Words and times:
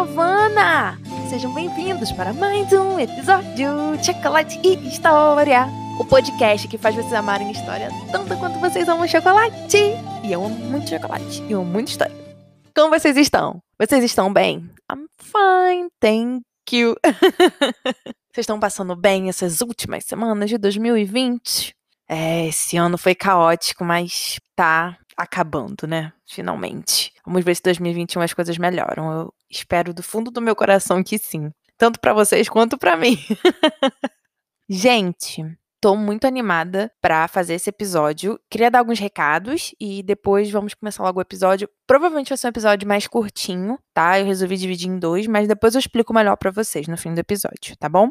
Giovanna! 0.00 0.98
Sejam 1.28 1.52
bem-vindos 1.52 2.10
para 2.12 2.32
mais 2.32 2.72
um 2.72 2.98
episódio 2.98 3.98
de 3.98 4.06
Chocolate 4.06 4.58
e 4.64 4.88
História! 4.88 5.66
O 5.98 6.04
podcast 6.06 6.66
que 6.68 6.78
faz 6.78 6.94
vocês 6.94 7.12
amarem 7.12 7.50
história 7.50 7.90
tanto 8.10 8.34
quanto 8.38 8.58
vocês 8.58 8.88
amam 8.88 9.06
chocolate! 9.06 9.76
E 10.24 10.32
eu 10.32 10.42
amo 10.42 10.54
muito 10.54 10.88
chocolate 10.88 11.42
e 11.42 11.52
amo 11.52 11.66
muito 11.66 11.88
história. 11.88 12.16
Como 12.74 12.98
vocês 12.98 13.14
estão? 13.18 13.62
Vocês 13.78 14.02
estão 14.02 14.32
bem? 14.32 14.70
I'm 14.90 15.06
fine, 15.18 15.90
thank 16.00 16.44
you! 16.72 16.96
vocês 18.32 18.38
estão 18.38 18.58
passando 18.58 18.96
bem 18.96 19.28
essas 19.28 19.60
últimas 19.60 20.06
semanas 20.06 20.48
de 20.48 20.56
2020? 20.56 21.74
É, 22.08 22.46
esse 22.46 22.78
ano 22.78 22.96
foi 22.96 23.14
caótico, 23.14 23.84
mas 23.84 24.40
tá 24.56 24.96
acabando, 25.14 25.86
né? 25.86 26.10
Finalmente. 26.26 27.12
Vamos 27.30 27.44
ver 27.44 27.54
se 27.54 27.62
2021 27.62 28.22
as 28.22 28.34
coisas 28.34 28.58
melhoram. 28.58 29.12
Eu 29.12 29.34
espero 29.48 29.94
do 29.94 30.02
fundo 30.02 30.32
do 30.32 30.40
meu 30.40 30.56
coração 30.56 31.00
que 31.00 31.16
sim. 31.16 31.52
Tanto 31.78 32.00
para 32.00 32.12
vocês 32.12 32.48
quanto 32.48 32.76
para 32.76 32.96
mim. 32.96 33.16
Gente, 34.68 35.44
tô 35.80 35.94
muito 35.94 36.26
animada 36.26 36.90
para 37.00 37.28
fazer 37.28 37.54
esse 37.54 37.70
episódio. 37.70 38.36
Queria 38.50 38.68
dar 38.68 38.80
alguns 38.80 38.98
recados 38.98 39.72
e 39.78 40.02
depois 40.02 40.50
vamos 40.50 40.74
começar 40.74 41.04
logo 41.04 41.20
o 41.20 41.22
episódio. 41.22 41.70
Provavelmente 41.86 42.30
vai 42.30 42.36
ser 42.36 42.48
um 42.48 42.50
episódio 42.50 42.88
mais 42.88 43.06
curtinho, 43.06 43.78
tá? 43.94 44.18
Eu 44.18 44.26
resolvi 44.26 44.56
dividir 44.56 44.88
em 44.88 44.98
dois, 44.98 45.28
mas 45.28 45.46
depois 45.46 45.76
eu 45.76 45.78
explico 45.78 46.12
melhor 46.12 46.36
para 46.36 46.50
vocês 46.50 46.88
no 46.88 46.96
fim 46.96 47.14
do 47.14 47.20
episódio, 47.20 47.76
tá 47.78 47.88
bom? 47.88 48.10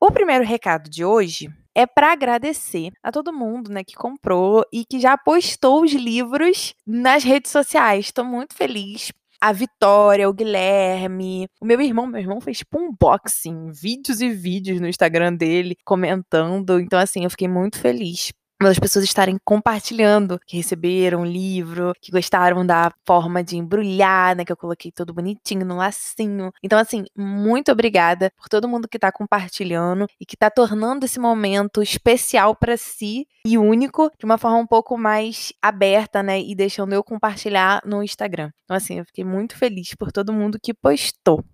O 0.00 0.12
primeiro 0.12 0.44
recado 0.44 0.88
de 0.88 1.04
hoje 1.04 1.52
é 1.74 1.86
para 1.86 2.12
agradecer 2.12 2.92
a 3.02 3.12
todo 3.12 3.32
mundo, 3.32 3.70
né, 3.70 3.84
que 3.84 3.94
comprou 3.94 4.64
e 4.72 4.84
que 4.84 5.00
já 5.00 5.16
postou 5.16 5.82
os 5.82 5.92
livros 5.92 6.74
nas 6.86 7.24
redes 7.24 7.50
sociais. 7.50 8.06
Estou 8.06 8.24
muito 8.24 8.54
feliz. 8.54 9.12
A 9.42 9.52
Vitória, 9.52 10.28
o 10.28 10.34
Guilherme, 10.34 11.46
o 11.60 11.64
meu 11.64 11.80
irmão, 11.80 12.06
meu 12.06 12.20
irmão 12.20 12.40
fez 12.42 12.58
tipo 12.58 12.78
unboxing, 12.78 13.70
vídeos 13.72 14.20
e 14.20 14.28
vídeos 14.28 14.80
no 14.80 14.86
Instagram 14.86 15.34
dele 15.34 15.76
comentando. 15.84 16.78
Então 16.78 16.98
assim, 16.98 17.24
eu 17.24 17.30
fiquei 17.30 17.48
muito 17.48 17.78
feliz 17.78 18.30
as 18.68 18.78
pessoas 18.78 19.04
estarem 19.04 19.38
compartilhando 19.44 20.38
que 20.46 20.56
receberam 20.56 21.22
o 21.22 21.24
livro, 21.24 21.92
que 22.00 22.12
gostaram 22.12 22.64
da 22.64 22.92
forma 23.06 23.42
de 23.42 23.56
embrulhar, 23.56 24.36
né, 24.36 24.44
que 24.44 24.52
eu 24.52 24.56
coloquei 24.56 24.92
todo 24.92 25.14
bonitinho 25.14 25.64
no 25.64 25.76
lacinho. 25.76 26.50
Então 26.62 26.78
assim, 26.78 27.04
muito 27.16 27.72
obrigada 27.72 28.30
por 28.36 28.48
todo 28.48 28.68
mundo 28.68 28.88
que 28.88 28.98
tá 28.98 29.10
compartilhando 29.10 30.06
e 30.20 30.26
que 30.26 30.36
tá 30.36 30.50
tornando 30.50 31.04
esse 31.04 31.18
momento 31.18 31.82
especial 31.82 32.54
para 32.54 32.76
si 32.76 33.26
e 33.46 33.56
único 33.56 34.10
de 34.18 34.24
uma 34.24 34.36
forma 34.38 34.58
um 34.58 34.66
pouco 34.66 34.98
mais 34.98 35.52
aberta, 35.62 36.22
né, 36.22 36.40
e 36.40 36.54
deixando 36.54 36.92
eu 36.92 37.02
compartilhar 37.02 37.80
no 37.84 38.02
Instagram. 38.02 38.50
Então 38.64 38.76
assim, 38.76 38.98
eu 38.98 39.04
fiquei 39.04 39.24
muito 39.24 39.56
feliz 39.56 39.94
por 39.94 40.12
todo 40.12 40.32
mundo 40.32 40.58
que 40.62 40.74
postou. 40.74 41.44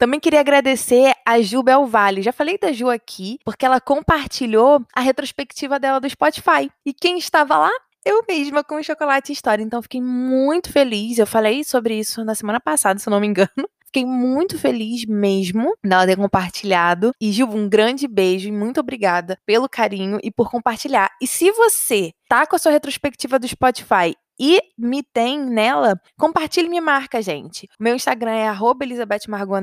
Também 0.00 0.18
queria 0.18 0.40
agradecer 0.40 1.12
a 1.26 1.42
Ju 1.42 1.62
Belvale. 1.62 2.22
Já 2.22 2.32
falei 2.32 2.56
da 2.56 2.72
Ju 2.72 2.88
aqui, 2.88 3.38
porque 3.44 3.66
ela 3.66 3.78
compartilhou 3.78 4.82
a 4.96 5.00
retrospectiva 5.02 5.78
dela 5.78 6.00
do 6.00 6.08
Spotify. 6.08 6.70
E 6.86 6.94
quem 6.94 7.18
estava 7.18 7.58
lá? 7.58 7.70
Eu 8.02 8.24
mesma 8.26 8.64
com 8.64 8.76
o 8.76 8.82
Chocolate 8.82 9.30
História. 9.30 9.62
Então 9.62 9.82
fiquei 9.82 10.00
muito 10.00 10.72
feliz. 10.72 11.18
Eu 11.18 11.26
falei 11.26 11.62
sobre 11.64 11.98
isso 11.98 12.24
na 12.24 12.34
semana 12.34 12.58
passada, 12.58 12.98
se 12.98 13.06
eu 13.06 13.10
não 13.10 13.20
me 13.20 13.26
engano. 13.26 13.50
Fiquei 13.84 14.06
muito 14.06 14.56
feliz 14.56 15.04
mesmo 15.04 15.74
dela 15.84 16.06
ter 16.06 16.16
compartilhado. 16.16 17.12
E, 17.20 17.30
Gil, 17.30 17.48
um 17.48 17.68
grande 17.68 18.08
beijo 18.08 18.48
e 18.48 18.52
muito 18.52 18.80
obrigada 18.80 19.36
pelo 19.44 19.68
carinho 19.68 20.18
e 20.22 20.30
por 20.30 20.48
compartilhar. 20.48 21.10
E 21.20 21.26
se 21.26 21.50
você 21.50 22.12
tá 22.26 22.46
com 22.46 22.56
a 22.56 22.58
sua 22.58 22.72
retrospectiva 22.72 23.38
do 23.38 23.48
Spotify 23.48 24.14
e 24.40 24.58
me 24.78 25.02
tem 25.02 25.38
nela, 25.38 26.00
compartilhe 26.18 26.66
e 26.66 26.70
me 26.70 26.80
marca, 26.80 27.20
gente. 27.20 27.68
Meu 27.78 27.94
Instagram 27.94 28.32
é 28.32 28.48
@elizabethmargot 28.80 29.60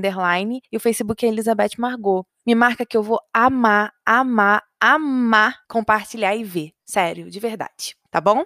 e 0.72 0.78
o 0.78 0.80
Facebook 0.80 1.26
é 1.26 1.30
Elizabeth 1.30 1.72
Margot. 1.80 2.24
Me 2.46 2.54
marca 2.54 2.86
que 2.86 2.96
eu 2.96 3.02
vou 3.02 3.20
amar, 3.34 3.92
amar, 4.06 4.64
amar 4.80 5.58
compartilhar 5.68 6.36
e 6.36 6.44
ver. 6.44 6.70
Sério, 6.86 7.28
de 7.28 7.40
verdade. 7.40 7.96
Tá 8.12 8.22
bom? 8.22 8.46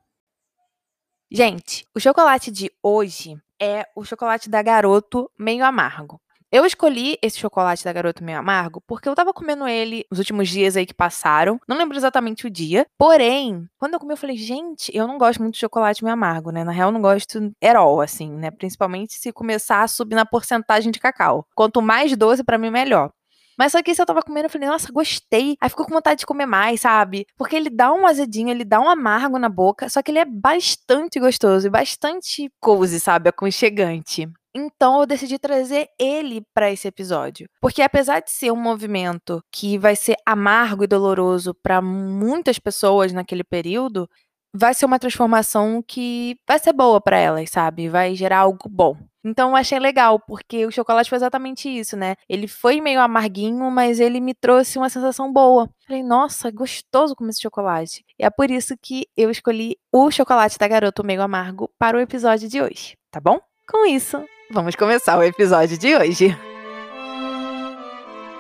Gente, 1.32 1.86
o 1.94 2.00
chocolate 2.00 2.50
de 2.52 2.72
hoje 2.82 3.38
é 3.62 3.86
o 3.96 4.04
chocolate 4.04 4.50
da 4.50 4.64
Garoto 4.64 5.30
meio 5.38 5.64
amargo. 5.64 6.20
Eu 6.56 6.66
escolhi 6.66 7.18
esse 7.22 7.38
chocolate 7.38 7.84
da 7.84 7.92
Garoto 7.92 8.24
Meio 8.24 8.40
Amargo 8.40 8.82
porque 8.88 9.10
eu 9.10 9.14
tava 9.14 9.34
comendo 9.34 9.68
ele 9.68 10.06
nos 10.10 10.20
últimos 10.20 10.48
dias 10.48 10.78
aí 10.78 10.86
que 10.86 10.94
passaram. 10.94 11.60
Não 11.68 11.76
lembro 11.78 11.98
exatamente 11.98 12.48
o 12.48 12.50
dia. 12.50 12.88
Porém, 12.98 13.68
quando 13.78 13.96
eu 13.96 14.00
comi, 14.00 14.14
eu 14.14 14.18
falei, 14.18 14.38
gente, 14.38 14.90
eu 14.96 15.06
não 15.06 15.18
gosto 15.18 15.42
muito 15.42 15.56
de 15.56 15.60
chocolate 15.60 16.02
meio 16.02 16.14
amargo, 16.14 16.52
né? 16.52 16.64
Na 16.64 16.72
real, 16.72 16.88
eu 16.88 16.94
não 16.94 17.02
gosto 17.02 17.52
erol, 17.62 18.00
assim, 18.00 18.32
né? 18.32 18.52
Principalmente 18.52 19.16
se 19.16 19.34
começar 19.34 19.84
a 19.84 19.88
subir 19.90 20.16
na 20.16 20.26
porcentagem 20.26 20.94
de 20.94 20.98
cacau. 20.98 21.46
Quanto 21.54 21.82
mais 21.82 22.16
doce, 22.16 22.42
para 22.42 22.58
mim, 22.58 22.70
melhor. 22.70 23.12
Mas 23.60 23.74
só 23.74 23.84
que 23.84 23.92
esse 23.92 24.02
eu 24.02 24.06
tava 24.06 24.22
comendo, 24.22 24.46
eu 24.46 24.50
falei, 24.50 24.70
nossa, 24.70 24.90
gostei. 24.94 25.58
Aí 25.60 25.70
ficou 25.70 25.86
com 25.86 25.94
vontade 25.94 26.22
de 26.22 26.26
comer 26.26 26.46
mais, 26.46 26.80
sabe? 26.80 27.26
Porque 27.38 27.58
ele 27.58 27.70
dá 27.70 27.92
um 27.92 28.08
azedinho, 28.08 28.48
ele 28.48 28.64
dá 28.64 28.80
um 28.80 28.88
amargo 28.88 29.38
na 29.38 29.50
boca, 29.50 29.90
só 29.90 30.02
que 30.02 30.10
ele 30.10 30.20
é 30.20 30.26
bastante 30.26 31.20
gostoso 31.20 31.68
e 31.68 31.70
bastante 31.70 32.50
cozy, 32.62 32.98
sabe? 33.02 33.28
Aconchegante. 33.28 34.30
Então 34.56 35.02
eu 35.02 35.06
decidi 35.06 35.38
trazer 35.38 35.90
ele 36.00 36.42
para 36.54 36.72
esse 36.72 36.88
episódio, 36.88 37.50
porque 37.60 37.82
apesar 37.82 38.22
de 38.22 38.32
ser 38.32 38.52
um 38.52 38.56
movimento 38.56 39.44
que 39.52 39.78
vai 39.78 39.98
ser 39.98 40.16
amargo 40.26 40.86
e 40.86 40.88
doloroso 40.88 41.54
para 41.54 41.82
muitas 41.82 42.58
pessoas 42.58 43.12
naquele 43.12 43.44
período, 43.44 44.10
vai 44.56 44.74
ser 44.74 44.86
uma 44.86 44.98
transformação 44.98 45.84
que 45.86 46.38
vai 46.48 46.58
ser 46.58 46.72
boa 46.72 47.02
para 47.02 47.18
elas, 47.18 47.50
sabe? 47.50 47.90
Vai 47.90 48.16
gerar 48.16 48.40
algo 48.40 48.70
bom. 48.70 48.96
Então 49.26 49.50
eu 49.50 49.56
achei 49.58 49.78
legal, 49.78 50.20
porque 50.20 50.66
o 50.66 50.72
chocolate 50.72 51.10
foi 51.10 51.18
exatamente 51.18 51.68
isso, 51.68 51.98
né? 51.98 52.16
Ele 52.30 52.48
foi 52.48 52.80
meio 52.80 53.02
amarguinho, 53.02 53.70
mas 53.70 54.00
ele 54.00 54.22
me 54.22 54.34
trouxe 54.34 54.78
uma 54.78 54.88
sensação 54.88 55.34
boa. 55.34 55.70
Falei, 55.86 56.04
nossa, 56.04 56.50
gostoso 56.50 57.16
comer 57.16 57.32
esse 57.32 57.42
chocolate. 57.42 58.06
E 58.18 58.24
é 58.24 58.30
por 58.30 58.50
isso 58.50 58.76
que 58.82 59.06
eu 59.18 59.30
escolhi 59.30 59.76
o 59.92 60.10
chocolate 60.12 60.58
da 60.58 60.68
garota 60.68 61.04
meio 61.04 61.22
amargo 61.22 61.70
para 61.78 61.98
o 61.98 62.00
episódio 62.00 62.48
de 62.48 62.62
hoje, 62.62 62.96
tá 63.12 63.20
bom? 63.20 63.40
Com 63.68 63.84
isso, 63.86 64.24
vamos 64.52 64.76
começar 64.76 65.18
o 65.18 65.24
episódio 65.24 65.78
de 65.78 65.96
hoje. 65.96 66.38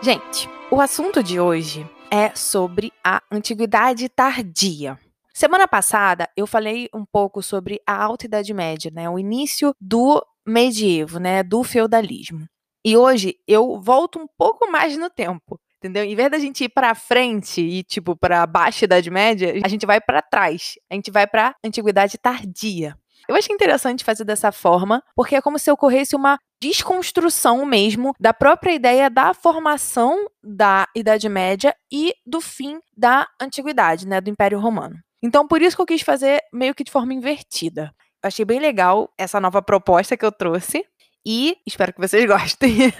Gente, 0.01 0.49
o 0.69 0.79
assunto 0.79 1.23
de 1.23 1.39
hoje 1.39 1.89
é 2.11 2.33
sobre 2.35 2.91
a 3.03 3.21
antiguidade 3.31 4.07
tardia. 4.09 4.99
Semana 5.33 5.67
passada 5.67 6.29
eu 6.37 6.47
falei 6.47 6.87
um 6.93 7.03
pouco 7.05 7.41
sobre 7.41 7.81
a 7.85 8.03
Alta 8.03 8.25
Idade 8.25 8.53
Média, 8.53 8.91
né, 8.93 9.09
o 9.09 9.19
início 9.19 9.73
do 9.81 10.25
medievo, 10.45 11.19
né, 11.19 11.43
do 11.43 11.63
feudalismo. 11.63 12.47
E 12.85 12.95
hoje 12.95 13.35
eu 13.47 13.81
volto 13.81 14.19
um 14.19 14.27
pouco 14.37 14.71
mais 14.71 14.95
no 14.95 15.09
tempo, 15.09 15.59
entendeu? 15.77 16.03
Em 16.03 16.15
vez 16.15 16.29
da 16.29 16.37
gente 16.37 16.65
ir 16.65 16.69
para 16.69 16.93
frente 16.93 17.59
e 17.59 17.83
tipo 17.83 18.15
para 18.15 18.45
baixa 18.45 18.85
Idade 18.85 19.09
Média, 19.09 19.53
a 19.63 19.67
gente 19.67 19.85
vai 19.85 19.99
para 19.99 20.21
trás. 20.21 20.75
A 20.89 20.93
gente 20.93 21.09
vai 21.09 21.25
para 21.25 21.55
antiguidade 21.63 22.17
tardia. 22.17 22.95
Eu 23.27 23.35
achei 23.35 23.53
interessante 23.53 24.03
fazer 24.03 24.23
dessa 24.23 24.51
forma, 24.51 25.03
porque 25.15 25.35
é 25.35 25.41
como 25.41 25.57
se 25.57 25.71
ocorresse 25.71 26.15
uma 26.15 26.37
desconstrução 26.61 27.65
mesmo 27.65 28.13
da 28.19 28.33
própria 28.33 28.73
ideia 28.73 29.09
da 29.09 29.33
formação 29.33 30.27
da 30.43 30.87
Idade 30.95 31.27
Média 31.27 31.75
e 31.91 32.13
do 32.25 32.39
fim 32.39 32.79
da 32.95 33.27
Antiguidade, 33.41 34.07
né, 34.07 34.21
do 34.21 34.29
Império 34.29 34.59
Romano. 34.59 34.95
Então, 35.23 35.47
por 35.47 35.61
isso 35.61 35.75
que 35.75 35.81
eu 35.81 35.87
quis 35.87 36.01
fazer 36.01 36.39
meio 36.53 36.75
que 36.75 36.83
de 36.83 36.91
forma 36.91 37.13
invertida. 37.13 37.93
Eu 38.23 38.27
achei 38.27 38.45
bem 38.45 38.59
legal 38.59 39.11
essa 39.17 39.39
nova 39.39 39.61
proposta 39.61 40.15
que 40.15 40.25
eu 40.25 40.31
trouxe. 40.31 40.85
E 41.25 41.57
espero 41.65 41.91
que 41.91 41.99
vocês 41.99 42.25
gostem. 42.29 42.93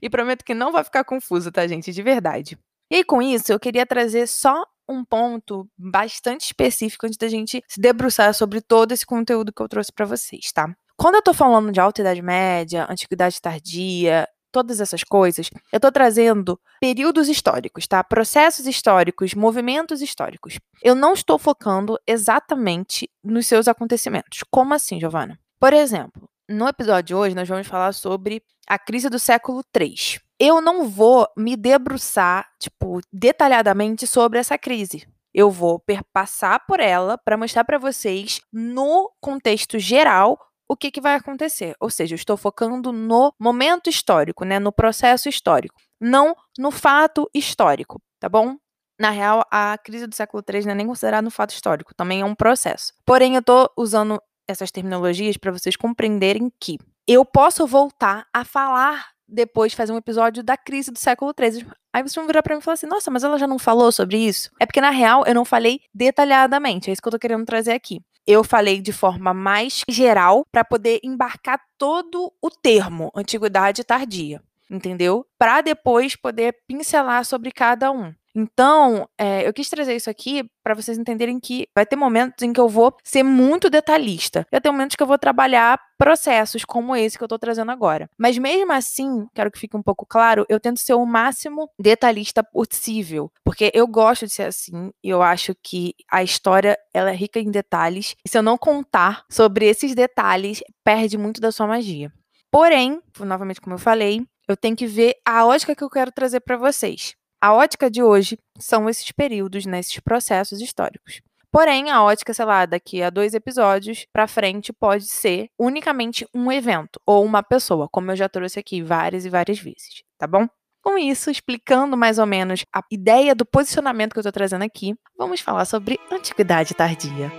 e 0.00 0.08
prometo 0.08 0.44
que 0.44 0.54
não 0.54 0.70
vai 0.70 0.84
ficar 0.84 1.02
confuso, 1.02 1.50
tá, 1.50 1.66
gente? 1.66 1.92
De 1.92 2.02
verdade. 2.02 2.56
E 2.90 2.96
aí, 2.96 3.04
com 3.04 3.20
isso, 3.20 3.52
eu 3.52 3.58
queria 3.58 3.84
trazer 3.84 4.28
só 4.28 4.64
um 4.88 5.04
ponto 5.04 5.68
bastante 5.76 6.42
específico 6.42 7.06
antes 7.06 7.18
da 7.18 7.28
gente 7.28 7.62
se 7.68 7.80
debruçar 7.80 8.32
sobre 8.34 8.60
todo 8.60 8.92
esse 8.92 9.06
conteúdo 9.06 9.52
que 9.52 9.62
eu 9.62 9.68
trouxe 9.68 9.92
para 9.92 10.06
vocês, 10.06 10.52
tá? 10.52 10.74
Quando 10.96 11.16
eu 11.16 11.22
tô 11.22 11.34
falando 11.34 11.72
de 11.72 11.80
Alta 11.80 12.00
Idade 12.00 12.22
Média, 12.22 12.86
Antiguidade 12.88 13.40
Tardia, 13.40 14.28
todas 14.52 14.80
essas 14.80 15.02
coisas, 15.02 15.50
eu 15.72 15.80
tô 15.80 15.90
trazendo 15.90 16.60
períodos 16.80 17.28
históricos, 17.28 17.88
tá? 17.88 18.04
Processos 18.04 18.66
históricos, 18.68 19.34
movimentos 19.34 20.00
históricos. 20.00 20.60
Eu 20.80 20.94
não 20.94 21.12
estou 21.12 21.38
focando 21.40 21.98
exatamente 22.06 23.10
nos 23.22 23.48
seus 23.48 23.66
acontecimentos. 23.66 24.44
Como 24.48 24.72
assim, 24.72 25.00
Giovana? 25.00 25.38
Por 25.58 25.72
exemplo, 25.72 26.30
no 26.48 26.68
episódio 26.68 27.06
de 27.08 27.14
hoje 27.14 27.34
nós 27.34 27.48
vamos 27.48 27.66
falar 27.66 27.92
sobre 27.92 28.42
a 28.68 28.78
crise 28.78 29.08
do 29.08 29.18
século 29.18 29.64
III 29.76 30.23
eu 30.38 30.60
não 30.60 30.88
vou 30.88 31.28
me 31.36 31.56
debruçar, 31.56 32.48
tipo, 32.58 33.00
detalhadamente 33.12 34.06
sobre 34.06 34.38
essa 34.38 34.58
crise. 34.58 35.06
Eu 35.32 35.50
vou 35.50 35.78
perpassar 35.78 36.64
por 36.66 36.80
ela 36.80 37.18
para 37.18 37.36
mostrar 37.36 37.64
para 37.64 37.78
vocês, 37.78 38.40
no 38.52 39.10
contexto 39.20 39.78
geral, 39.78 40.38
o 40.68 40.76
que, 40.76 40.90
que 40.90 41.00
vai 41.00 41.14
acontecer. 41.14 41.74
Ou 41.80 41.90
seja, 41.90 42.14
eu 42.14 42.16
estou 42.16 42.36
focando 42.36 42.92
no 42.92 43.32
momento 43.38 43.90
histórico, 43.90 44.44
né, 44.44 44.58
no 44.58 44.72
processo 44.72 45.28
histórico, 45.28 45.80
não 46.00 46.34
no 46.58 46.70
fato 46.70 47.28
histórico, 47.34 48.00
tá 48.20 48.28
bom? 48.28 48.56
Na 48.98 49.10
real, 49.10 49.44
a 49.50 49.76
crise 49.76 50.06
do 50.06 50.14
século 50.14 50.42
III 50.48 50.64
não 50.66 50.70
é 50.70 50.74
nem 50.74 50.86
considerada 50.86 51.26
um 51.26 51.30
fato 51.30 51.50
histórico, 51.50 51.94
também 51.94 52.20
é 52.20 52.24
um 52.24 52.34
processo. 52.34 52.92
Porém, 53.04 53.34
eu 53.34 53.40
estou 53.40 53.68
usando 53.76 54.20
essas 54.48 54.70
terminologias 54.70 55.36
para 55.36 55.50
vocês 55.50 55.74
compreenderem 55.74 56.52
que 56.60 56.78
eu 57.06 57.24
posso 57.24 57.66
voltar 57.66 58.26
a 58.32 58.44
falar 58.44 59.13
depois 59.28 59.72
fazer 59.72 59.92
um 59.92 59.96
episódio 59.96 60.42
da 60.42 60.56
crise 60.56 60.90
do 60.90 60.98
século 60.98 61.32
XIII. 61.38 61.66
Aí 61.92 62.02
vocês 62.02 62.14
vão 62.14 62.26
virar 62.26 62.42
pra 62.42 62.54
mim 62.54 62.60
e 62.60 62.62
falar 62.62 62.74
assim: 62.74 62.86
nossa, 62.86 63.10
mas 63.10 63.24
ela 63.24 63.38
já 63.38 63.46
não 63.46 63.58
falou 63.58 63.90
sobre 63.92 64.18
isso? 64.18 64.50
É 64.60 64.66
porque, 64.66 64.80
na 64.80 64.90
real, 64.90 65.24
eu 65.26 65.34
não 65.34 65.44
falei 65.44 65.80
detalhadamente. 65.94 66.90
É 66.90 66.92
isso 66.92 67.02
que 67.02 67.08
eu 67.08 67.12
tô 67.12 67.18
querendo 67.18 67.44
trazer 67.44 67.72
aqui. 67.72 68.00
Eu 68.26 68.42
falei 68.42 68.80
de 68.80 68.92
forma 68.92 69.34
mais 69.34 69.82
geral 69.88 70.46
para 70.50 70.64
poder 70.64 70.98
embarcar 71.04 71.60
todo 71.78 72.32
o 72.40 72.50
termo 72.50 73.12
antiguidade 73.14 73.84
tardia, 73.84 74.42
entendeu? 74.70 75.26
Para 75.38 75.60
depois 75.60 76.16
poder 76.16 76.56
pincelar 76.66 77.24
sobre 77.24 77.52
cada 77.52 77.92
um. 77.92 78.14
Então, 78.34 79.08
é, 79.16 79.46
eu 79.46 79.52
quis 79.52 79.68
trazer 79.70 79.94
isso 79.94 80.10
aqui 80.10 80.44
para 80.62 80.74
vocês 80.74 80.98
entenderem 80.98 81.38
que 81.38 81.68
vai 81.74 81.86
ter 81.86 81.94
momentos 81.94 82.42
em 82.42 82.52
que 82.52 82.58
eu 82.58 82.68
vou 82.68 82.94
ser 83.04 83.22
muito 83.22 83.70
detalhista. 83.70 84.46
Vai 84.50 84.60
ter 84.60 84.70
momentos 84.70 84.96
que 84.96 85.02
eu 85.02 85.06
vou 85.06 85.18
trabalhar 85.18 85.78
processos 85.96 86.64
como 86.64 86.96
esse 86.96 87.16
que 87.16 87.22
eu 87.22 87.26
estou 87.26 87.38
trazendo 87.38 87.70
agora. 87.70 88.08
Mas 88.18 88.36
mesmo 88.36 88.72
assim, 88.72 89.26
quero 89.34 89.50
que 89.50 89.58
fique 89.58 89.76
um 89.76 89.82
pouco 89.82 90.04
claro, 90.04 90.44
eu 90.48 90.58
tento 90.58 90.80
ser 90.80 90.94
o 90.94 91.06
máximo 91.06 91.70
detalhista 91.78 92.42
possível, 92.42 93.30
porque 93.44 93.70
eu 93.72 93.86
gosto 93.86 94.26
de 94.26 94.32
ser 94.32 94.44
assim 94.44 94.90
e 95.02 95.10
eu 95.10 95.22
acho 95.22 95.54
que 95.62 95.94
a 96.10 96.22
história 96.22 96.76
ela 96.92 97.10
é 97.10 97.14
rica 97.14 97.38
em 97.38 97.50
detalhes. 97.50 98.16
E 98.24 98.28
se 98.28 98.36
eu 98.36 98.42
não 98.42 98.58
contar 98.58 99.24
sobre 99.30 99.66
esses 99.66 99.94
detalhes, 99.94 100.60
perde 100.82 101.16
muito 101.16 101.40
da 101.40 101.52
sua 101.52 101.66
magia. 101.66 102.12
Porém, 102.50 103.00
novamente 103.20 103.60
como 103.60 103.74
eu 103.74 103.78
falei, 103.78 104.22
eu 104.48 104.56
tenho 104.56 104.76
que 104.76 104.86
ver 104.86 105.14
a 105.24 105.46
ótica 105.46 105.74
que 105.74 105.82
eu 105.82 105.90
quero 105.90 106.12
trazer 106.12 106.40
para 106.40 106.56
vocês. 106.56 107.14
A 107.44 107.52
ótica 107.52 107.90
de 107.90 108.02
hoje 108.02 108.38
são 108.58 108.88
esses 108.88 109.12
períodos, 109.12 109.66
né, 109.66 109.78
esses 109.78 110.00
processos 110.00 110.62
históricos. 110.62 111.20
Porém, 111.52 111.90
a 111.90 112.02
ótica, 112.02 112.32
sei 112.32 112.46
lá, 112.46 112.64
daqui 112.64 113.02
a 113.02 113.10
dois 113.10 113.34
episódios 113.34 114.06
para 114.10 114.26
frente 114.26 114.72
pode 114.72 115.04
ser 115.04 115.48
unicamente 115.58 116.26
um 116.34 116.50
evento 116.50 116.98
ou 117.06 117.22
uma 117.22 117.42
pessoa, 117.42 117.86
como 117.92 118.10
eu 118.10 118.16
já 118.16 118.30
trouxe 118.30 118.58
aqui 118.58 118.80
várias 118.80 119.26
e 119.26 119.28
várias 119.28 119.58
vezes, 119.58 120.02
tá 120.16 120.26
bom? 120.26 120.48
Com 120.82 120.96
isso, 120.96 121.30
explicando 121.30 121.98
mais 121.98 122.18
ou 122.18 122.24
menos 122.24 122.64
a 122.74 122.80
ideia 122.90 123.34
do 123.34 123.44
posicionamento 123.44 124.14
que 124.14 124.20
eu 124.20 124.22
estou 124.22 124.32
trazendo 124.32 124.62
aqui, 124.62 124.94
vamos 125.14 125.42
falar 125.42 125.66
sobre 125.66 126.00
antiguidade 126.10 126.72
tardia. 126.72 127.30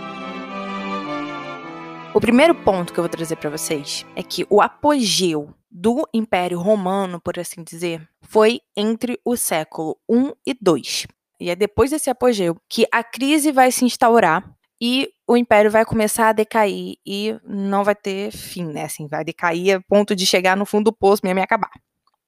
O 2.15 2.21
primeiro 2.21 2.55
ponto 2.55 2.93
que 2.93 2.99
eu 2.99 3.03
vou 3.03 3.11
trazer 3.11 3.37
para 3.37 3.51
vocês 3.51 4.07
é 4.15 4.23
que 4.23 4.47
o 4.49 4.63
apogeu 4.63 5.53
do 5.71 6.09
Império 6.15 6.59
Romano, 6.59 7.21
por 7.21 7.39
assim 7.39 7.63
dizer, 7.63 8.09
foi 8.23 8.61
entre 8.75 9.21
o 9.23 9.37
século 9.37 9.99
I 10.11 10.33
e 10.47 10.51
II. 10.53 11.07
E 11.39 11.51
é 11.51 11.55
depois 11.55 11.91
desse 11.91 12.09
apogeu 12.09 12.57
que 12.69 12.87
a 12.91 13.05
crise 13.05 13.53
vai 13.53 13.71
se 13.71 13.85
instaurar 13.85 14.51
e 14.81 15.11
o 15.29 15.37
império 15.37 15.71
vai 15.71 15.85
começar 15.85 16.29
a 16.29 16.33
decair 16.33 16.97
e 17.05 17.39
não 17.45 17.85
vai 17.85 17.95
ter 17.95 18.31
fim, 18.31 18.65
né? 18.65 18.85
Assim, 18.85 19.07
vai 19.07 19.23
decair 19.23 19.77
a 19.77 19.81
ponto 19.83 20.17
de 20.17 20.25
chegar 20.25 20.57
no 20.57 20.65
fundo 20.65 20.85
do 20.85 20.97
poço 20.97 21.21
mesmo 21.25 21.41
e 21.41 21.43
acabar. 21.43 21.71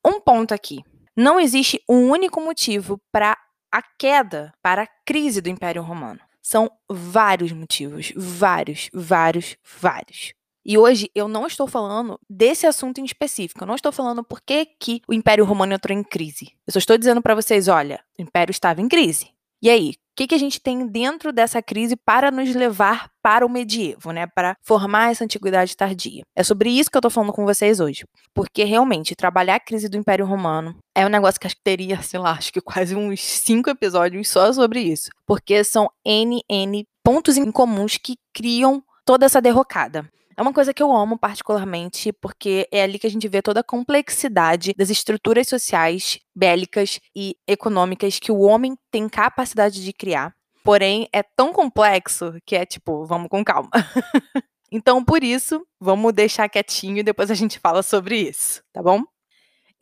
Um 0.04 0.20
ponto 0.20 0.52
aqui. 0.52 0.82
Não 1.16 1.40
existe 1.40 1.82
um 1.88 2.10
único 2.10 2.40
motivo 2.40 3.00
para 3.10 3.36
a 3.72 3.82
queda, 3.82 4.52
para 4.62 4.82
a 4.82 4.88
crise 5.04 5.40
do 5.40 5.48
Império 5.48 5.82
Romano. 5.82 6.20
São 6.42 6.70
vários 6.88 7.52
motivos, 7.52 8.12
vários, 8.16 8.88
vários, 8.92 9.56
vários. 9.80 10.32
E 10.64 10.76
hoje 10.76 11.10
eu 11.14 11.28
não 11.28 11.46
estou 11.46 11.66
falando 11.66 12.20
desse 12.28 12.66
assunto 12.66 13.00
em 13.00 13.04
específico. 13.04 13.62
Eu 13.62 13.66
não 13.66 13.74
estou 13.74 13.90
falando 13.90 14.22
por 14.22 14.40
que, 14.42 14.68
o 15.08 15.14
Império 15.14 15.44
Romano 15.44 15.72
entrou 15.72 15.96
em 15.96 16.02
crise. 16.02 16.52
Eu 16.66 16.72
só 16.72 16.78
estou 16.78 16.98
dizendo 16.98 17.22
para 17.22 17.34
vocês, 17.34 17.68
olha, 17.68 18.04
o 18.18 18.22
Império 18.22 18.50
estava 18.50 18.80
em 18.80 18.88
crise. 18.88 19.30
E 19.60 19.68
aí, 19.68 19.94
que, 20.18 20.26
que 20.26 20.34
a 20.34 20.38
gente 20.38 20.60
tem 20.60 20.84
dentro 20.84 21.32
dessa 21.32 21.62
crise 21.62 21.94
para 21.94 22.32
nos 22.32 22.52
levar 22.52 23.08
para 23.22 23.46
o 23.46 23.48
medievo, 23.48 24.10
né? 24.10 24.26
Para 24.26 24.56
formar 24.64 25.12
essa 25.12 25.22
antiguidade 25.22 25.76
tardia. 25.76 26.24
É 26.34 26.42
sobre 26.42 26.70
isso 26.70 26.90
que 26.90 26.96
eu 26.98 27.00
tô 27.00 27.08
falando 27.08 27.32
com 27.32 27.44
vocês 27.44 27.78
hoje. 27.78 28.04
Porque 28.34 28.64
realmente, 28.64 29.14
trabalhar 29.14 29.54
a 29.54 29.60
crise 29.60 29.88
do 29.88 29.96
Império 29.96 30.26
Romano 30.26 30.76
é 30.92 31.06
um 31.06 31.08
negócio 31.08 31.40
que 31.40 31.46
acho 31.46 31.54
que 31.54 31.62
teria, 31.62 32.02
sei 32.02 32.18
lá, 32.18 32.32
acho 32.32 32.52
que 32.52 32.60
quase 32.60 32.96
uns 32.96 33.20
cinco 33.20 33.70
episódios 33.70 34.28
só 34.28 34.52
sobre 34.52 34.80
isso. 34.80 35.08
Porque 35.24 35.62
são 35.62 35.88
N, 36.04 36.42
N 36.48 36.84
pontos 37.04 37.36
incomuns 37.36 37.96
que 37.96 38.16
criam 38.34 38.82
toda 39.04 39.24
essa 39.24 39.40
derrocada. 39.40 40.10
É 40.38 40.42
uma 40.42 40.52
coisa 40.52 40.72
que 40.72 40.80
eu 40.80 40.94
amo 40.94 41.18
particularmente, 41.18 42.12
porque 42.12 42.68
é 42.70 42.84
ali 42.84 42.96
que 42.96 43.08
a 43.08 43.10
gente 43.10 43.26
vê 43.26 43.42
toda 43.42 43.58
a 43.58 43.64
complexidade 43.64 44.72
das 44.78 44.88
estruturas 44.88 45.48
sociais, 45.48 46.20
bélicas 46.32 47.00
e 47.12 47.36
econômicas 47.44 48.20
que 48.20 48.30
o 48.30 48.38
homem 48.42 48.78
tem 48.88 49.08
capacidade 49.08 49.82
de 49.82 49.92
criar. 49.92 50.32
Porém, 50.62 51.08
é 51.12 51.24
tão 51.24 51.52
complexo 51.52 52.34
que 52.46 52.54
é 52.54 52.64
tipo, 52.64 53.04
vamos 53.04 53.28
com 53.28 53.44
calma. 53.44 53.68
então, 54.70 55.04
por 55.04 55.24
isso, 55.24 55.66
vamos 55.80 56.12
deixar 56.12 56.48
quietinho 56.48 56.98
e 56.98 57.02
depois 57.02 57.32
a 57.32 57.34
gente 57.34 57.58
fala 57.58 57.82
sobre 57.82 58.28
isso, 58.28 58.62
tá 58.72 58.80
bom? 58.80 59.02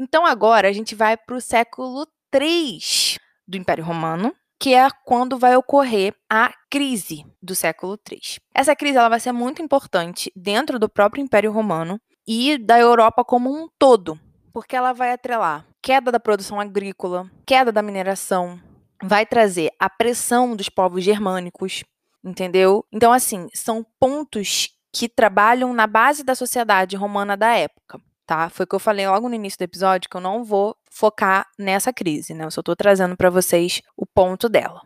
Então, 0.00 0.24
agora 0.24 0.70
a 0.70 0.72
gente 0.72 0.94
vai 0.94 1.18
para 1.18 1.36
o 1.36 1.40
século 1.40 2.06
III 2.34 3.18
do 3.46 3.58
Império 3.58 3.84
Romano, 3.84 4.34
que 4.66 4.74
é 4.74 4.88
quando 5.04 5.38
vai 5.38 5.56
ocorrer 5.56 6.12
a 6.28 6.52
crise 6.68 7.24
do 7.40 7.54
século 7.54 7.96
III. 8.10 8.40
Essa 8.52 8.74
crise 8.74 8.98
ela 8.98 9.08
vai 9.08 9.20
ser 9.20 9.30
muito 9.30 9.62
importante 9.62 10.32
dentro 10.34 10.76
do 10.76 10.88
próprio 10.88 11.22
Império 11.22 11.52
Romano 11.52 12.00
e 12.26 12.58
da 12.58 12.76
Europa 12.76 13.24
como 13.24 13.48
um 13.48 13.68
todo, 13.78 14.18
porque 14.52 14.74
ela 14.74 14.92
vai 14.92 15.12
atrelar 15.12 15.64
queda 15.80 16.10
da 16.10 16.18
produção 16.18 16.58
agrícola, 16.58 17.30
queda 17.46 17.70
da 17.70 17.80
mineração, 17.80 18.60
vai 19.00 19.24
trazer 19.24 19.70
a 19.78 19.88
pressão 19.88 20.56
dos 20.56 20.68
povos 20.68 21.04
germânicos, 21.04 21.84
entendeu? 22.24 22.84
Então, 22.90 23.12
assim, 23.12 23.46
são 23.54 23.86
pontos 24.00 24.70
que 24.92 25.08
trabalham 25.08 25.72
na 25.72 25.86
base 25.86 26.24
da 26.24 26.34
sociedade 26.34 26.96
romana 26.96 27.36
da 27.36 27.54
época 27.54 28.00
tá? 28.26 28.48
Foi 28.50 28.64
o 28.64 28.66
que 28.66 28.74
eu 28.74 28.80
falei 28.80 29.06
logo 29.08 29.28
no 29.28 29.34
início 29.34 29.58
do 29.58 29.62
episódio 29.62 30.10
que 30.10 30.16
eu 30.16 30.20
não 30.20 30.44
vou 30.44 30.76
focar 30.90 31.46
nessa 31.58 31.92
crise, 31.92 32.34
né? 32.34 32.44
Eu 32.44 32.50
só 32.50 32.62
tô 32.62 32.74
trazendo 32.74 33.16
para 33.16 33.30
vocês 33.30 33.80
o 33.96 34.04
ponto 34.04 34.48
dela. 34.48 34.82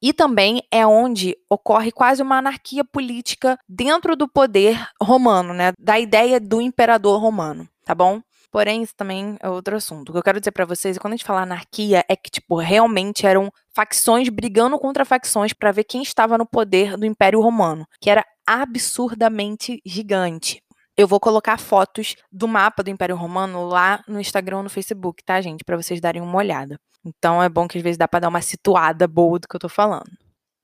E 0.00 0.12
também 0.12 0.62
é 0.70 0.86
onde 0.86 1.36
ocorre 1.50 1.90
quase 1.90 2.22
uma 2.22 2.38
anarquia 2.38 2.84
política 2.84 3.58
dentro 3.68 4.14
do 4.14 4.28
poder 4.28 4.78
romano, 5.02 5.52
né? 5.52 5.72
Da 5.78 5.98
ideia 5.98 6.38
do 6.38 6.60
imperador 6.60 7.20
romano, 7.20 7.68
tá 7.84 7.94
bom? 7.94 8.20
Porém, 8.50 8.82
isso 8.82 8.94
também 8.96 9.36
é 9.40 9.48
outro 9.48 9.76
assunto. 9.76 10.08
O 10.08 10.12
que 10.12 10.18
eu 10.18 10.22
quero 10.22 10.40
dizer 10.40 10.52
para 10.52 10.64
vocês, 10.64 10.96
quando 10.96 11.12
a 11.12 11.16
gente 11.16 11.26
fala 11.26 11.42
anarquia, 11.42 12.04
é 12.08 12.16
que, 12.16 12.30
tipo, 12.30 12.56
realmente 12.56 13.26
eram 13.26 13.52
facções 13.74 14.28
brigando 14.28 14.78
contra 14.78 15.04
facções 15.04 15.52
para 15.52 15.72
ver 15.72 15.84
quem 15.84 16.02
estava 16.02 16.38
no 16.38 16.46
poder 16.46 16.96
do 16.96 17.04
Império 17.04 17.40
Romano, 17.40 17.86
que 18.00 18.08
era 18.08 18.24
absurdamente 18.46 19.82
gigante. 19.84 20.62
Eu 20.98 21.06
vou 21.06 21.20
colocar 21.20 21.60
fotos 21.60 22.16
do 22.30 22.48
mapa 22.48 22.82
do 22.82 22.90
Império 22.90 23.14
Romano 23.14 23.68
lá 23.68 24.02
no 24.08 24.18
Instagram, 24.20 24.64
no 24.64 24.68
Facebook, 24.68 25.22
tá, 25.22 25.40
gente? 25.40 25.62
Para 25.64 25.76
vocês 25.76 26.00
darem 26.00 26.20
uma 26.20 26.36
olhada. 26.36 26.76
Então 27.04 27.40
é 27.40 27.48
bom 27.48 27.68
que 27.68 27.78
às 27.78 27.84
vezes 27.84 27.96
dá 27.96 28.08
para 28.08 28.18
dar 28.18 28.28
uma 28.28 28.42
situada 28.42 29.06
boa 29.06 29.38
do 29.38 29.46
que 29.46 29.54
eu 29.54 29.60
tô 29.60 29.68
falando. 29.68 30.10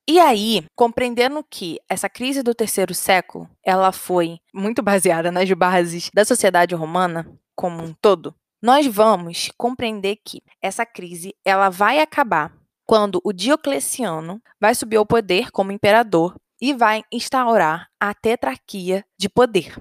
E 0.08 0.18
aí, 0.18 0.64
compreendendo 0.74 1.42
que 1.48 1.78
essa 1.88 2.08
crise 2.08 2.42
do 2.42 2.52
terceiro 2.52 2.92
século, 2.92 3.48
ela 3.64 3.92
foi 3.92 4.38
muito 4.52 4.82
baseada 4.82 5.30
nas 5.30 5.48
bases 5.52 6.10
da 6.12 6.24
sociedade 6.24 6.74
romana 6.74 7.30
como 7.54 7.80
um 7.80 7.94
todo, 7.94 8.34
nós 8.60 8.84
vamos 8.88 9.52
compreender 9.56 10.16
que 10.16 10.42
essa 10.60 10.84
crise, 10.84 11.32
ela 11.44 11.70
vai 11.70 12.00
acabar 12.00 12.52
quando 12.84 13.20
o 13.22 13.32
Diocleciano 13.32 14.42
vai 14.60 14.74
subir 14.74 14.96
ao 14.96 15.06
poder 15.06 15.52
como 15.52 15.70
imperador 15.70 16.34
e 16.60 16.74
vai 16.74 17.04
instaurar 17.12 17.86
a 18.00 18.12
tetrarquia 18.12 19.04
de 19.16 19.28
poder. 19.28 19.76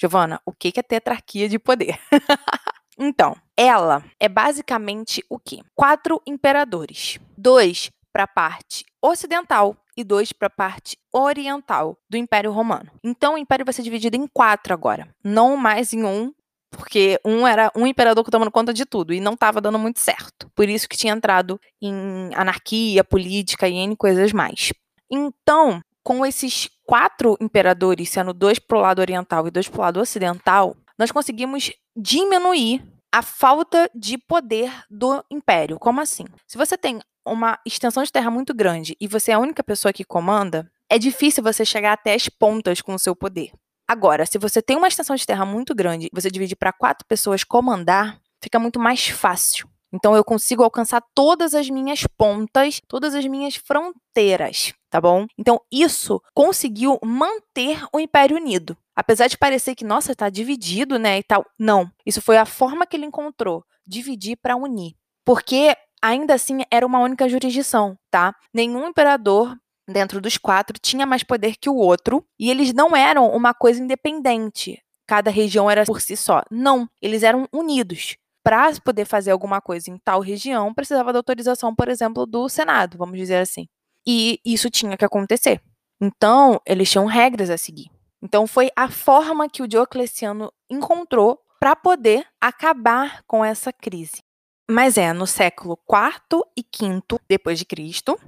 Giovana, 0.00 0.40
o 0.46 0.52
que 0.52 0.72
é 0.74 0.82
tetrarquia 0.82 1.46
de 1.46 1.58
poder? 1.58 2.00
então, 2.98 3.36
ela 3.54 4.02
é 4.18 4.30
basicamente 4.30 5.22
o 5.28 5.38
quê? 5.38 5.60
Quatro 5.74 6.22
imperadores. 6.26 7.18
Dois 7.36 7.90
para 8.10 8.24
a 8.24 8.28
parte 8.28 8.86
ocidental 9.02 9.76
e 9.94 10.02
dois 10.02 10.32
para 10.32 10.46
a 10.46 10.50
parte 10.50 10.96
oriental 11.12 11.98
do 12.08 12.16
Império 12.16 12.50
Romano. 12.50 12.90
Então, 13.04 13.34
o 13.34 13.38
Império 13.38 13.64
vai 13.64 13.74
ser 13.74 13.82
dividido 13.82 14.16
em 14.16 14.26
quatro 14.26 14.72
agora, 14.72 15.06
não 15.22 15.54
mais 15.54 15.92
em 15.92 16.02
um, 16.02 16.32
porque 16.70 17.20
um 17.22 17.46
era 17.46 17.70
um 17.76 17.86
imperador 17.86 18.24
que 18.24 18.30
tomando 18.30 18.50
conta 18.50 18.72
de 18.72 18.86
tudo 18.86 19.12
e 19.12 19.20
não 19.20 19.34
estava 19.34 19.60
dando 19.60 19.78
muito 19.78 20.00
certo. 20.00 20.50
Por 20.54 20.66
isso 20.66 20.88
que 20.88 20.96
tinha 20.96 21.12
entrado 21.12 21.60
em 21.82 22.30
anarquia 22.34 23.04
política 23.04 23.68
e 23.68 23.74
N 23.74 23.94
coisas 23.96 24.32
mais. 24.32 24.72
Então, 25.10 25.82
com 26.02 26.24
esses 26.24 26.70
quatro 26.90 27.36
imperadores, 27.40 28.10
sendo 28.10 28.34
dois 28.34 28.58
para 28.58 28.76
o 28.76 28.80
lado 28.80 28.98
oriental 28.98 29.46
e 29.46 29.50
dois 29.52 29.68
para 29.68 29.78
o 29.78 29.82
lado 29.82 30.00
ocidental, 30.00 30.76
nós 30.98 31.12
conseguimos 31.12 31.70
diminuir 31.96 32.84
a 33.12 33.22
falta 33.22 33.88
de 33.94 34.18
poder 34.18 34.72
do 34.90 35.24
império. 35.30 35.78
Como 35.78 36.00
assim? 36.00 36.24
Se 36.48 36.58
você 36.58 36.76
tem 36.76 36.98
uma 37.24 37.60
extensão 37.64 38.02
de 38.02 38.10
terra 38.10 38.28
muito 38.28 38.52
grande 38.52 38.96
e 39.00 39.06
você 39.06 39.30
é 39.30 39.34
a 39.34 39.38
única 39.38 39.62
pessoa 39.62 39.92
que 39.92 40.02
comanda, 40.02 40.68
é 40.88 40.98
difícil 40.98 41.44
você 41.44 41.64
chegar 41.64 41.92
até 41.92 42.12
as 42.12 42.28
pontas 42.28 42.80
com 42.80 42.92
o 42.92 42.98
seu 42.98 43.14
poder. 43.14 43.52
Agora, 43.86 44.26
se 44.26 44.36
você 44.36 44.60
tem 44.60 44.76
uma 44.76 44.88
extensão 44.88 45.14
de 45.14 45.24
terra 45.24 45.44
muito 45.44 45.76
grande 45.76 46.06
e 46.06 46.10
você 46.12 46.28
divide 46.28 46.56
para 46.56 46.72
quatro 46.72 47.06
pessoas 47.06 47.44
comandar, 47.44 48.20
fica 48.42 48.58
muito 48.58 48.80
mais 48.80 49.06
fácil. 49.06 49.68
Então 49.92 50.16
eu 50.16 50.24
consigo 50.24 50.64
alcançar 50.64 51.04
todas 51.14 51.54
as 51.54 51.70
minhas 51.70 52.04
pontas, 52.18 52.80
todas 52.88 53.14
as 53.14 53.24
minhas 53.26 53.54
fronteiras, 53.54 54.72
tá 54.90 55.00
bom? 55.00 55.26
Então 55.38 55.60
isso 55.72 56.20
conseguiu 56.34 56.98
manter 57.02 57.82
o 57.92 58.00
Império 58.00 58.36
Unido. 58.36 58.76
Apesar 58.94 59.28
de 59.28 59.38
parecer 59.38 59.74
que, 59.74 59.84
nossa, 59.84 60.14
tá 60.14 60.28
dividido, 60.28 60.98
né, 60.98 61.18
e 61.18 61.22
tal. 61.22 61.46
Não, 61.58 61.90
isso 62.04 62.20
foi 62.20 62.36
a 62.36 62.44
forma 62.44 62.84
que 62.84 62.96
ele 62.96 63.06
encontrou, 63.06 63.64
dividir 63.86 64.36
para 64.36 64.56
unir. 64.56 64.94
Porque 65.24 65.74
ainda 66.02 66.34
assim 66.34 66.58
era 66.70 66.86
uma 66.86 66.98
única 66.98 67.28
jurisdição, 67.28 67.96
tá? 68.10 68.34
Nenhum 68.52 68.88
imperador 68.88 69.56
dentro 69.88 70.20
dos 70.20 70.36
quatro 70.36 70.78
tinha 70.80 71.06
mais 71.06 71.22
poder 71.22 71.56
que 71.56 71.68
o 71.68 71.76
outro, 71.76 72.24
e 72.38 72.50
eles 72.50 72.72
não 72.72 72.96
eram 72.96 73.30
uma 73.30 73.54
coisa 73.54 73.82
independente. 73.82 74.80
Cada 75.06 75.30
região 75.30 75.68
era 75.70 75.84
por 75.84 76.00
si 76.00 76.16
só. 76.16 76.42
Não, 76.50 76.88
eles 77.02 77.22
eram 77.22 77.48
unidos 77.52 78.16
para 78.42 78.72
poder 78.80 79.04
fazer 79.04 79.30
alguma 79.30 79.60
coisa 79.60 79.90
em 79.90 79.98
tal 79.98 80.20
região, 80.20 80.72
precisava 80.72 81.12
da 81.12 81.18
autorização, 81.18 81.74
por 81.74 81.88
exemplo, 81.88 82.24
do 82.26 82.48
Senado, 82.48 82.96
vamos 82.96 83.18
dizer 83.18 83.36
assim. 83.36 83.66
E 84.06 84.40
isso 84.44 84.70
tinha 84.70 84.96
que 84.96 85.04
acontecer. 85.04 85.60
Então, 86.00 86.60
eles 86.66 86.90
tinham 86.90 87.06
regras 87.06 87.50
a 87.50 87.58
seguir. 87.58 87.90
Então, 88.22 88.46
foi 88.46 88.70
a 88.74 88.88
forma 88.88 89.48
que 89.48 89.62
o 89.62 89.68
Diocleciano 89.68 90.52
encontrou 90.68 91.38
para 91.58 91.76
poder 91.76 92.26
acabar 92.40 93.22
com 93.26 93.44
essa 93.44 93.72
crise. 93.72 94.22
Mas 94.70 94.96
é 94.96 95.12
no 95.12 95.26
século 95.26 95.78
IV 95.88 96.44
e 96.56 96.62
V 96.62 97.02
depois 97.28 97.58
de 97.58 97.64
Cristo 97.64 98.18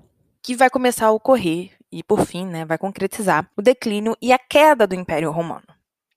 que 0.42 0.56
vai 0.56 0.68
começar 0.68 1.06
a 1.06 1.12
ocorrer 1.12 1.70
e 1.90 2.02
por 2.02 2.26
fim, 2.26 2.46
né, 2.46 2.64
vai 2.64 2.76
concretizar 2.76 3.48
o 3.56 3.62
declínio 3.62 4.16
e 4.20 4.32
a 4.32 4.38
queda 4.38 4.86
do 4.86 4.94
Império 4.94 5.30
Romano. 5.30 5.66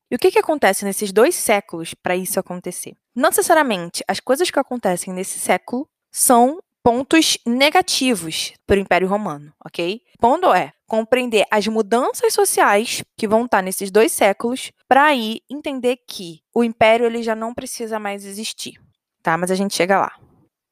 E 0.10 0.16
o 0.16 0.20
que, 0.20 0.32
que 0.32 0.40
acontece 0.40 0.86
nesses 0.86 1.12
dois 1.12 1.36
séculos 1.36 1.94
para 1.94 2.16
isso 2.16 2.40
acontecer? 2.40 2.96
Não 3.14 3.30
necessariamente 3.30 4.04
as 4.08 4.20
coisas 4.20 4.50
que 4.50 4.60
acontecem 4.60 5.14
nesse 5.14 5.38
século 5.38 5.88
são 6.12 6.60
pontos 6.86 7.40
negativos 7.48 8.54
para 8.68 8.76
o 8.76 8.80
Império 8.80 9.08
Romano, 9.08 9.52
ok? 9.66 10.04
Ponto 10.20 10.54
é 10.54 10.72
compreender 10.86 11.44
as 11.50 11.66
mudanças 11.66 12.32
sociais 12.32 13.04
que 13.18 13.28
vão 13.28 13.46
estar 13.46 13.64
nesses 13.64 13.90
dois 13.90 14.12
séculos 14.12 14.72
para 14.88 15.06
aí 15.06 15.42
entender 15.50 15.98
que 16.08 16.42
o 16.54 16.64
Império 16.64 17.08
ele 17.08 17.24
já 17.24 17.34
não 17.34 17.56
precisa 17.56 17.98
mais 17.98 18.24
existir, 18.24 18.80
tá? 19.24 19.36
Mas 19.36 19.50
a 19.50 19.56
gente 19.56 19.74
chega 19.74 20.00
lá. 20.00 20.12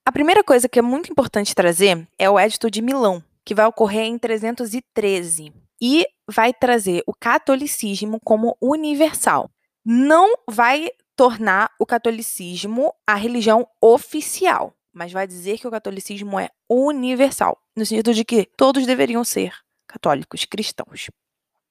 A 0.06 0.12
primeira 0.12 0.44
coisa 0.44 0.70
que 0.70 0.78
é 0.78 0.84
muito 0.84 1.12
importante 1.12 1.56
trazer 1.56 2.08
é 2.20 2.30
o 2.30 2.40
Edito 2.40 2.70
de 2.70 2.84
Milão, 2.84 3.24
que 3.44 3.56
vai 3.56 3.66
ocorrer 3.66 4.04
em 4.04 4.20
313 4.20 5.52
e 5.82 6.06
vai 6.30 6.54
trazer 6.54 7.02
o 7.08 7.14
catolicismo 7.20 8.20
como 8.24 8.56
universal. 8.62 9.50
Não 9.84 10.36
vai 10.48 10.92
tornar 11.16 11.72
o 11.80 11.88
catolicismo 11.88 12.94
a 13.08 13.16
religião 13.16 13.68
oficial, 13.82 14.76
mas 14.94 15.12
vai 15.12 15.26
dizer 15.26 15.58
que 15.58 15.68
o 15.68 15.72
catolicismo 15.72 16.40
é 16.40 16.50
universal, 16.70 17.58
no 17.76 17.86
sentido 17.86 18.14
de 18.14 18.24
que 18.24 18.46
todos 18.56 18.86
deveriam 18.86 19.24
ser 19.24 19.54
católicos 19.88 20.46
cristãos. 20.46 21.10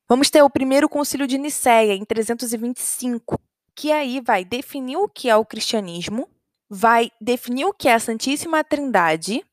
Vamos 0.09 0.29
ter 0.29 0.43
o 0.43 0.51
primeiro 0.51 0.89
concílio 0.89 1.27
de 1.27 1.39
Nicéia 1.39 1.95
em 1.95 2.05
325, 2.05 3.41
que 3.75 3.93
aí 3.93 4.21
vai 4.21 4.45
definir 4.45 4.97
o 4.97 5.09
que 5.09 5.31
é 5.31 5.37
o 5.37 5.45
cristianismo, 5.45 6.29
vai 6.69 7.11
definir 7.21 7.65
o 7.65 7.73
que 7.73 7.89
é 7.89 7.95
a 7.95 8.01
Santíssima 8.01 8.65
Trindade, 8.65 9.45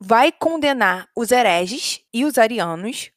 vai 0.00 0.32
condenar 0.32 1.08
os 1.14 1.30
hereges 1.30 2.00
e 2.12 2.24
os 2.24 2.38
arianos, 2.38 3.10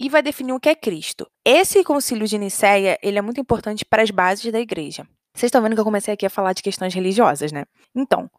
e 0.00 0.08
vai 0.08 0.22
definir 0.22 0.52
o 0.52 0.60
que 0.60 0.68
é 0.68 0.74
Cristo. 0.74 1.28
Esse 1.44 1.82
concílio 1.82 2.26
de 2.26 2.38
Nicéia, 2.38 2.98
ele 3.02 3.18
é 3.18 3.22
muito 3.22 3.40
importante 3.40 3.84
para 3.84 4.02
as 4.02 4.10
bases 4.10 4.50
da 4.52 4.60
igreja. 4.60 5.06
Vocês 5.34 5.48
estão 5.48 5.62
vendo 5.62 5.74
que 5.74 5.80
eu 5.80 5.84
comecei 5.84 6.14
aqui 6.14 6.26
a 6.26 6.30
falar 6.30 6.52
de 6.52 6.62
questões 6.62 6.94
religiosas, 6.94 7.52
né? 7.52 7.64
Então, 7.94 8.30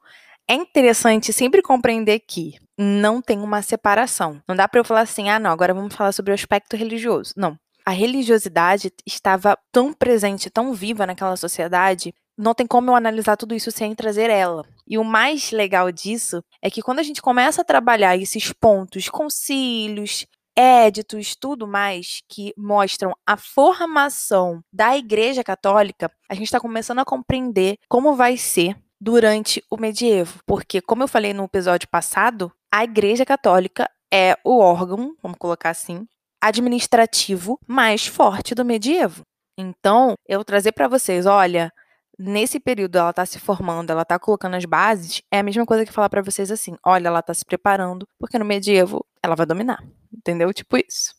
é 0.50 0.56
interessante 0.56 1.32
sempre 1.32 1.62
compreender 1.62 2.20
que 2.28 2.56
não 2.76 3.22
tem 3.22 3.40
uma 3.40 3.62
separação. 3.62 4.42
Não 4.48 4.56
dá 4.56 4.68
para 4.68 4.80
eu 4.80 4.84
falar 4.84 5.02
assim, 5.02 5.30
ah, 5.30 5.40
não, 5.40 5.52
agora 5.52 5.76
vamos 5.76 5.94
falar 5.94 6.12
sobre 6.12 6.32
o 6.32 6.34
aspecto 6.34 6.76
religioso. 6.76 7.34
Não. 7.38 7.56
A 7.86 7.92
religiosidade 7.92 8.92
estava 9.06 9.56
tão 9.72 9.94
presente, 9.94 10.50
tão 10.50 10.74
viva 10.74 11.06
naquela 11.06 11.38
sociedade, 11.38 12.14
não 12.36 12.56
tem 12.56 12.66
como 12.66 12.90
eu 12.90 12.96
analisar 12.96 13.38
tudo 13.38 13.54
isso 13.54 13.70
sem 13.70 13.94
trazer 13.94 14.32
ela. 14.32 14.66
E 14.88 14.98
o 14.98 15.04
mais 15.04 15.52
legal 15.52 15.92
disso 15.92 16.42
é 16.64 16.72
que 16.72 16.82
quando 16.82 16.98
a 16.98 17.04
gente 17.04 17.22
começa 17.22 17.62
a 17.62 17.66
trabalhar 17.66 18.18
esses 18.18 18.52
pontos, 18.52 19.08
concílios, 19.08 20.26
éditos, 20.56 21.36
tudo 21.36 21.68
mais 21.68 22.22
que 22.28 22.54
mostram 22.58 23.14
a 23.26 23.38
formação 23.38 24.62
da 24.74 24.98
Igreja 24.98 25.44
Católica, 25.44 26.12
a 26.28 26.34
gente 26.34 26.46
está 26.46 26.60
começando 26.60 27.00
a 27.00 27.06
compreender 27.06 27.76
como 27.88 28.16
vai 28.16 28.36
ser 28.36 28.76
durante 29.00 29.64
o 29.70 29.78
medievo. 29.78 30.40
Porque, 30.46 30.82
como 30.82 31.04
eu 31.04 31.08
falei 31.08 31.34
no 31.34 31.46
episódio 31.46 31.88
passado, 31.88 32.52
a 32.72 32.84
Igreja 32.84 33.26
Católica 33.26 33.90
é 34.12 34.38
o 34.44 34.60
órgão, 34.60 35.16
vamos 35.22 35.38
colocar 35.38 35.70
assim, 35.70 36.08
administrativo 36.42 37.60
mais 37.68 38.08
forte 38.08 38.56
do 38.56 38.66
medievo. 38.66 39.24
Então, 39.58 40.16
eu 40.28 40.44
trazer 40.44 40.72
para 40.72 40.88
vocês, 40.88 41.26
olha, 41.26 41.72
nesse 42.18 42.60
período 42.60 42.98
ela 42.98 43.10
está 43.10 43.26
se 43.26 43.40
formando, 43.40 43.92
ela 43.92 44.04
está 44.04 44.18
colocando 44.18 44.56
as 44.56 44.66
bases, 44.66 45.22
é 45.32 45.40
a 45.40 45.44
mesma 45.44 45.66
coisa 45.66 45.86
que 45.86 45.92
falar 45.92 46.10
para 46.10 46.22
vocês 46.22 46.52
assim, 46.52 46.76
olha, 46.86 47.08
ela 47.08 47.20
está 47.20 47.34
se 47.34 47.46
preparando, 47.46 48.08
porque 48.20 48.40
no 48.40 48.46
medievo 48.46 49.06
ela 49.24 49.36
vai 49.36 49.46
dominar. 49.46 49.84
Entendeu? 50.12 50.54
Tipo 50.54 50.78
isso. 50.78 51.14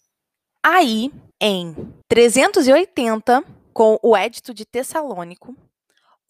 Aí, 0.63 1.11
em 1.41 1.75
380, 2.09 3.43
com 3.73 3.99
o 4.03 4.17
Édito 4.17 4.53
de 4.53 4.67
Tessalônico, 4.67 5.57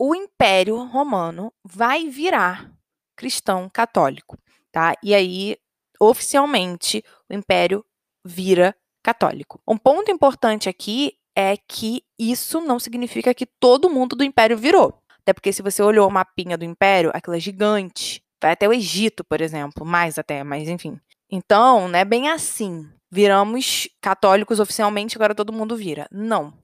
o 0.01 0.15
Império 0.15 0.83
Romano 0.85 1.53
vai 1.63 2.09
virar 2.09 2.73
cristão 3.15 3.69
católico, 3.69 4.39
tá? 4.73 4.95
E 5.03 5.15
aí, 5.15 5.59
oficialmente, 6.01 7.05
o 7.29 7.35
Império 7.35 7.85
vira 8.25 8.75
católico. 9.05 9.61
Um 9.69 9.77
ponto 9.77 10.11
importante 10.11 10.71
aqui 10.71 11.19
é 11.37 11.55
que 11.69 12.03
isso 12.19 12.63
não 12.63 12.79
significa 12.79 13.35
que 13.35 13.45
todo 13.45 13.91
mundo 13.91 14.17
do 14.17 14.25
Império 14.25 14.57
virou. 14.57 14.99
Até 15.19 15.35
porque 15.35 15.53
se 15.53 15.61
você 15.61 15.83
olhou 15.83 16.09
o 16.09 16.13
mapinha 16.13 16.57
do 16.57 16.65
Império, 16.65 17.11
aquilo 17.13 17.37
é 17.37 17.41
gigante. 17.41 18.23
Vai 18.43 18.53
até 18.53 18.67
o 18.67 18.73
Egito, 18.73 19.23
por 19.23 19.43
exemplo, 19.43 19.85
mais 19.85 20.19
até, 20.19 20.43
mas 20.43 20.67
enfim. 20.67 20.99
Então, 21.31 21.89
não 21.89 21.99
é 21.99 22.07
bem 22.07 22.31
assim. 22.31 22.89
Viramos 23.13 23.87
católicos 24.01 24.61
oficialmente, 24.61 25.19
agora 25.19 25.35
todo 25.35 25.53
mundo 25.53 25.77
vira. 25.77 26.09
Não. 26.11 26.55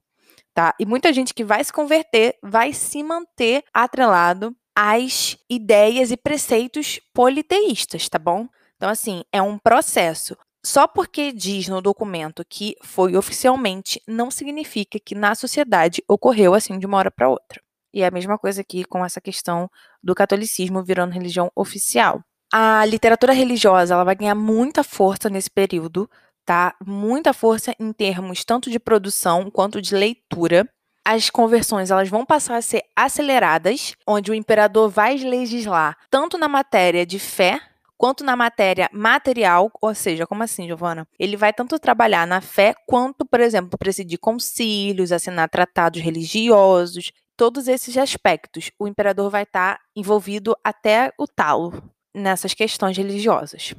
Tá? 0.57 0.75
E 0.81 0.87
muita 0.87 1.13
gente 1.13 1.35
que 1.35 1.45
vai 1.45 1.63
se 1.63 1.71
converter 1.71 2.35
vai 2.43 2.73
se 2.73 3.03
manter 3.03 3.63
atrelado 3.75 4.57
às 4.75 5.37
ideias 5.51 6.11
e 6.11 6.17
preceitos 6.17 6.99
politeístas, 7.13 8.09
tá 8.09 8.19
bom? 8.19 8.49
Então, 8.75 8.89
assim, 8.89 9.23
é 9.31 9.43
um 9.43 9.59
processo. 9.59 10.35
Só 10.65 10.89
porque 10.89 11.31
diz 11.31 11.69
no 11.69 11.83
documento 11.83 12.43
que 12.49 12.75
foi 12.83 13.19
oficialmente, 13.19 14.01
não 14.09 14.31
significa 14.31 14.99
que 14.99 15.15
na 15.15 15.35
sociedade 15.35 16.03
ocorreu 16.09 16.55
assim 16.55 16.79
de 16.79 16.87
uma 16.87 16.97
hora 16.97 17.11
para 17.11 17.29
outra. 17.29 17.61
E 17.93 18.01
é 18.01 18.07
a 18.07 18.11
mesma 18.11 18.39
coisa 18.39 18.63
aqui 18.63 18.83
com 18.83 19.05
essa 19.05 19.21
questão 19.21 19.69
do 20.03 20.15
catolicismo 20.15 20.83
virando 20.83 21.13
religião 21.13 21.53
oficial. 21.55 22.23
A 22.51 22.83
literatura 22.87 23.35
religiosa 23.35 23.93
ela 23.93 24.05
vai 24.05 24.15
ganhar 24.15 24.35
muita 24.35 24.83
força 24.83 25.29
nesse 25.29 25.51
período, 25.51 26.09
tá? 26.47 26.75
Muita 26.87 27.33
força 27.35 27.75
em 27.79 27.93
termos 27.93 28.45
tanto 28.45 28.71
de 28.71 28.79
produção 28.79 29.51
quanto 29.51 29.83
de 29.83 29.95
leitura. 29.95 30.67
As 31.05 31.29
conversões 31.29 31.91
elas 31.91 32.09
vão 32.09 32.25
passar 32.25 32.57
a 32.57 32.63
ser 32.63 32.85
aceleradas, 32.97 33.95
onde 34.07 34.31
o 34.31 34.35
imperador 34.35 34.89
vai 34.89 35.17
legislar 35.17 35.97
tanto 36.09 36.39
na 36.39 36.49
matéria 36.49 37.05
de 37.05 37.19
fé 37.19 37.61
quanto 37.99 38.25
na 38.25 38.37
matéria 38.37 38.89
material, 38.93 39.71
ou 39.81 39.95
seja, 39.95 40.27
como 40.27 40.43
assim, 40.43 40.67
Giovana? 40.67 41.09
Ele 41.19 41.37
vai 41.37 41.53
tanto 41.53 41.79
trabalhar 41.79 42.27
na 42.27 42.41
fé 42.41 42.75
quanto, 42.87 43.25
por 43.25 43.41
exemplo, 43.41 43.79
presidir 43.79 44.19
concílios, 44.19 45.13
assinar 45.13 45.49
tratados 45.49 46.01
religiosos, 46.01 47.11
todos 47.37 47.69
esses 47.69 47.97
aspectos. 47.97 48.71
O 48.79 48.87
imperador 48.87 49.31
vai 49.31 49.45
estar 49.45 49.81
envolvido 49.95 50.55
até 50.63 51.13
o 51.19 51.27
talo, 51.27 51.83
nessas 52.15 52.53
questões 52.53 52.97
religiosas. 52.97 53.75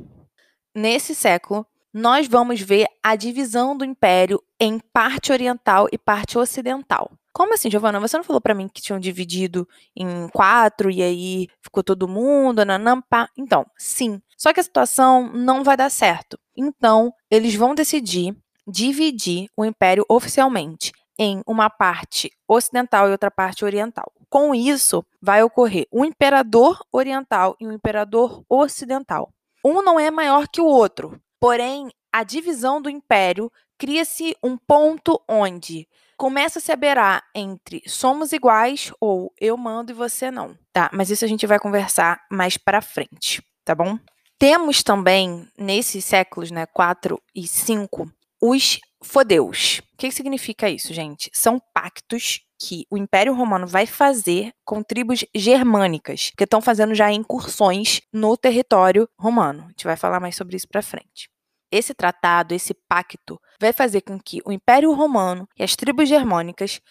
Nesse 0.76 1.14
século, 1.14 1.66
nós 1.98 2.28
vamos 2.28 2.62
ver 2.62 2.86
a 3.02 3.16
divisão 3.16 3.76
do 3.76 3.84
império 3.84 4.40
em 4.60 4.80
parte 4.94 5.32
oriental 5.32 5.88
e 5.92 5.98
parte 5.98 6.38
ocidental. 6.38 7.10
Como 7.34 7.56
assim, 7.56 7.72
Giovana? 7.72 8.00
Você 8.00 8.16
não 8.16 8.24
falou 8.24 8.40
para 8.40 8.54
mim 8.54 8.68
que 8.68 8.84
tinham 8.84 9.00
dividido 9.00 9.68
em 9.96 10.28
quatro 10.30 10.92
e 10.92 11.02
aí 11.02 11.48
ficou 11.60 11.84
todo 11.84 12.08
mundo, 12.08 12.64
nanampa? 12.64 13.28
Então, 13.36 13.66
sim. 13.76 14.22
Só 14.38 14.54
que 14.54 14.60
a 14.60 14.64
situação 14.64 15.32
não 15.34 15.64
vai 15.64 15.76
dar 15.76 15.90
certo. 15.90 16.38
Então, 16.56 17.12
eles 17.32 17.56
vão 17.56 17.74
decidir 17.74 18.36
dividir 18.68 19.50
o 19.58 19.66
império 19.66 20.06
oficialmente 20.08 20.92
em 21.18 21.42
uma 21.48 21.68
parte 21.68 22.30
ocidental 22.48 23.08
e 23.08 23.12
outra 23.12 23.32
parte 23.32 23.66
oriental. 23.66 24.12
Com 24.30 24.54
isso, 24.54 25.04
vai 25.20 25.42
ocorrer 25.42 25.88
um 25.92 26.06
imperador 26.06 26.80
oriental 26.92 27.56
e 27.60 27.66
um 27.66 27.72
imperador 27.72 28.44
ocidental. 28.48 29.32
Um 29.66 29.82
não 29.82 30.00
é 30.00 30.12
maior 30.12 30.48
que 30.48 30.62
o 30.62 30.66
outro, 30.66 31.20
porém, 31.40 31.90
a 32.12 32.24
divisão 32.24 32.82
do 32.82 32.90
império 32.90 33.52
cria-se 33.78 34.36
um 34.44 34.58
ponto 34.58 35.22
onde 35.28 35.88
começa 36.18 36.58
a 36.58 36.62
se 36.62 36.72
aberar 36.72 37.24
entre 37.36 37.84
somos 37.86 38.34
iguais 38.34 38.92
ou 39.00 39.32
eu 39.40 39.56
mando 39.56 39.92
e 39.92 39.96
você 39.96 40.32
não, 40.32 40.58
tá? 40.74 40.90
Mas 40.92 41.12
isso 41.12 41.24
a 41.24 41.28
gente 41.28 41.46
vai 41.46 41.60
conversar 41.60 42.20
mais 42.32 42.58
para 42.58 42.82
frente, 42.82 43.44
tá 43.64 43.76
bom? 43.76 44.00
Temos 44.40 44.84
também 44.84 45.48
nesses 45.58 46.04
séculos, 46.06 46.52
né, 46.52 46.66
4 46.68 47.22
e 47.36 47.48
5, 47.48 48.12
os 48.42 48.80
fodeus. 49.04 49.82
O 49.94 49.98
que 49.98 50.12
significa 50.12 50.70
isso, 50.70 50.94
gente? 50.94 51.30
São 51.34 51.62
pactos 51.74 52.42
que 52.60 52.86
o 52.90 52.98
Império 52.98 53.34
Romano 53.34 53.68
vai 53.68 53.86
fazer 53.86 54.52
com 54.66 54.82
tribos 54.82 55.24
germânicas, 55.34 56.32
que 56.36 56.44
estão 56.44 56.62
fazendo 56.62 56.96
já 56.96 57.12
incursões 57.12 58.02
no 58.12 58.36
território 58.36 59.08
romano. 59.20 59.66
A 59.66 59.68
gente 59.70 59.86
vai 59.86 59.96
falar 59.96 60.20
mais 60.20 60.36
sobre 60.36 60.56
isso 60.56 60.68
para 60.68 60.82
frente. 60.82 61.30
Esse 61.72 61.94
tratado, 61.94 62.54
esse 62.54 62.74
pacto, 62.74 63.40
vai 63.60 63.74
fazer 63.74 64.02
com 64.02 64.20
que 64.20 64.42
o 64.46 64.52
Império 64.52 64.92
Romano 64.94 65.48
e 65.58 65.64
as 65.64 65.76
tribos 65.76 66.08
germânicas 66.08 66.82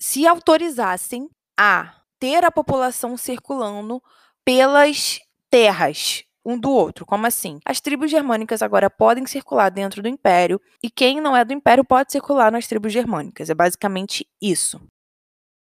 se 0.00 0.26
autorizassem 0.26 1.28
a 1.58 1.94
ter 2.18 2.44
a 2.44 2.50
população 2.50 3.16
circulando 3.16 4.02
pelas 4.44 5.20
terras 5.50 6.24
um 6.44 6.58
do 6.58 6.70
outro. 6.70 7.06
Como 7.06 7.26
assim? 7.26 7.60
As 7.64 7.80
tribos 7.80 8.10
germânicas 8.10 8.62
agora 8.62 8.90
podem 8.90 9.26
circular 9.26 9.70
dentro 9.70 10.02
do 10.02 10.08
império 10.08 10.60
e 10.82 10.90
quem 10.90 11.20
não 11.20 11.36
é 11.36 11.44
do 11.44 11.52
império 11.52 11.84
pode 11.84 12.10
circular 12.10 12.50
nas 12.50 12.66
tribos 12.66 12.92
germânicas. 12.92 13.48
É 13.48 13.54
basicamente 13.54 14.26
isso. 14.40 14.80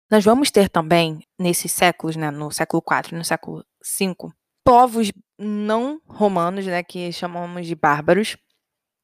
Nós 0.10 0.24
vamos 0.24 0.52
ter 0.52 0.70
também, 0.70 1.20
nesses 1.40 1.72
séculos, 1.72 2.16
né, 2.16 2.30
no 2.30 2.52
século 2.52 2.84
IV 2.88 3.14
e 3.14 3.16
no 3.16 3.26
século 3.26 3.66
V, 4.00 4.16
povos 4.64 5.12
não 5.38 6.00
romanos, 6.08 6.66
né, 6.66 6.84
que 6.84 7.12
chamamos 7.12 7.66
de 7.66 7.76
bárbaros, 7.76 8.38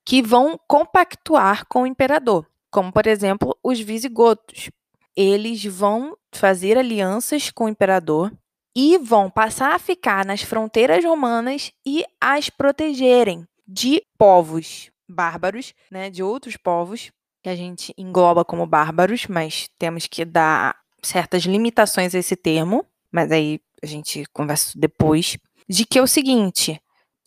que 0.05 0.21
vão 0.21 0.59
compactuar 0.67 1.65
com 1.67 1.83
o 1.83 1.87
imperador, 1.87 2.47
como, 2.71 2.91
por 2.91 3.07
exemplo, 3.07 3.57
os 3.63 3.79
visigotos. 3.79 4.69
Eles 5.15 5.65
vão 5.65 6.15
fazer 6.33 6.77
alianças 6.77 7.49
com 7.49 7.65
o 7.65 7.69
imperador 7.69 8.31
e 8.75 8.97
vão 8.97 9.29
passar 9.29 9.73
a 9.75 9.79
ficar 9.79 10.25
nas 10.25 10.41
fronteiras 10.41 11.03
romanas 11.03 11.71
e 11.85 12.05
as 12.21 12.49
protegerem 12.49 13.45
de 13.67 14.01
povos 14.17 14.89
bárbaros, 15.09 15.73
né, 15.91 16.09
de 16.09 16.23
outros 16.23 16.55
povos 16.57 17.11
que 17.43 17.49
a 17.49 17.55
gente 17.55 17.91
engloba 17.97 18.45
como 18.45 18.67
bárbaros, 18.67 19.25
mas 19.27 19.67
temos 19.79 20.07
que 20.07 20.23
dar 20.23 20.75
certas 21.01 21.43
limitações 21.43 22.13
a 22.13 22.19
esse 22.19 22.35
termo, 22.35 22.85
mas 23.11 23.31
aí 23.31 23.59
a 23.81 23.85
gente 23.85 24.23
conversa 24.31 24.71
depois, 24.75 25.37
de 25.67 25.85
que 25.85 25.97
é 25.97 26.01
o 26.01 26.07
seguinte, 26.07 26.81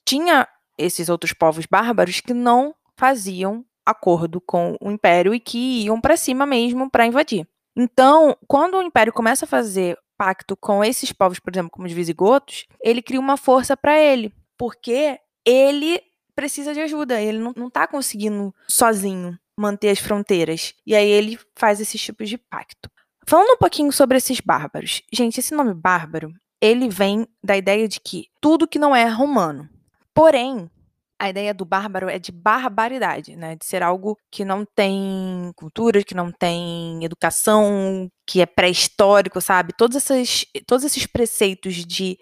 tinha 0.05 0.49
esses 0.79 1.09
outros 1.09 1.33
povos 1.33 1.67
bárbaros 1.67 2.21
que 2.21 2.35
não 2.35 2.75
faziam 2.97 3.65
acordo 3.85 4.41
com 4.41 4.77
o 4.81 4.91
império 4.91 5.35
e 5.35 5.41
que 5.41 5.85
iam 5.85 6.01
para 6.01 6.17
cima 6.17 6.47
mesmo 6.47 6.91
para 6.91 7.07
invadir. 7.07 7.47
Então, 7.77 8.37
quando 8.47 8.79
o 8.79 8.83
império 8.83 9.13
começa 9.13 9.45
a 9.45 9.49
fazer 9.49 9.99
pacto 10.17 10.57
com 10.57 10.83
esses 10.83 11.13
povos, 11.13 11.41
por 11.41 11.53
exemplo, 11.53 11.71
como 11.71 11.87
os 11.87 11.93
visigotos, 11.93 12.67
ele 12.81 13.03
cria 13.03 13.21
uma 13.21 13.37
força 13.37 13.77
para 13.77 13.99
ele, 13.99 14.33
porque 14.57 15.19
ele 15.45 16.01
precisa 16.35 16.73
de 16.73 16.81
ajuda, 16.81 17.21
ele 17.21 17.39
não, 17.39 17.53
não 17.57 17.71
tá 17.71 17.87
conseguindo 17.87 18.55
sozinho 18.69 19.39
manter 19.57 19.91
as 19.91 19.99
fronteiras. 19.99 20.75
E 20.87 20.95
aí 20.95 21.09
ele 21.09 21.39
faz 21.57 21.81
esses 21.81 22.01
tipos 22.01 22.29
de 22.29 22.39
pacto. 22.39 22.91
Falando 23.27 23.55
um 23.55 23.57
pouquinho 23.57 23.93
sobre 23.93 24.19
esses 24.19 24.41
bárbaros. 24.41 25.03
Gente, 25.13 25.41
esse 25.41 25.55
nome 25.55 25.73
bárbaro, 25.75 26.33
ele 26.61 26.89
vem 26.89 27.27
da 27.43 27.57
ideia 27.57 27.89
de 27.89 28.01
que 28.01 28.27
tudo 28.41 28.69
que 28.69 28.79
não 28.79 28.95
é 28.95 29.07
romano. 29.09 29.69
Porém, 30.13 30.71
a 31.19 31.31
ideia 31.31 31.55
do 31.55 31.65
bárbaro 31.65 32.09
é 32.09 32.19
de 32.19 32.31
barbaridade, 32.31 33.37
né? 33.37 33.57
De 33.57 33.65
ser 33.65 33.83
algo 33.83 34.19
que 34.31 34.45
não 34.45 34.65
tem 34.65 35.53
cultura, 35.57 36.05
que 36.05 36.15
não 36.15 36.31
tem 36.31 37.03
educação, 37.05 38.11
que 38.27 38.41
é 38.41 38.47
pré-histórico, 38.47 39.41
sabe? 39.41 39.73
Todos 39.77 39.97
esses, 39.97 40.47
todos 40.67 40.85
esses 40.85 41.07
preceitos 41.07 41.77
de 41.77 42.19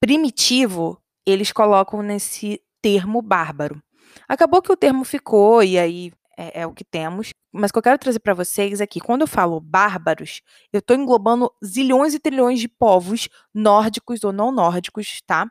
primitivo, 0.00 1.00
eles 1.26 1.50
colocam 1.50 2.02
nesse 2.02 2.60
termo 2.80 3.20
bárbaro. 3.22 3.82
Acabou 4.28 4.62
que 4.62 4.70
o 4.70 4.76
termo 4.76 5.04
ficou, 5.04 5.62
e 5.62 5.78
aí 5.78 6.12
é, 6.36 6.62
é, 6.62 6.66
o 6.66 6.72
que 6.72 6.84
temos. 6.84 7.32
Mas 7.52 7.70
o 7.70 7.72
que 7.72 7.78
eu 7.78 7.82
quero 7.82 7.98
trazer 7.98 8.18
para 8.18 8.34
vocês 8.34 8.80
é 8.80 8.86
que 8.86 9.00
quando 9.00 9.22
eu 9.22 9.26
falo 9.26 9.60
bárbaros, 9.60 10.40
eu 10.72 10.80
estou 10.80 10.96
englobando 10.96 11.52
zilhões 11.64 12.14
e 12.14 12.18
trilhões 12.18 12.60
de 12.60 12.68
povos 12.68 13.28
nórdicos 13.52 14.24
ou 14.24 14.32
não 14.32 14.50
nórdicos, 14.50 15.20
tá? 15.26 15.46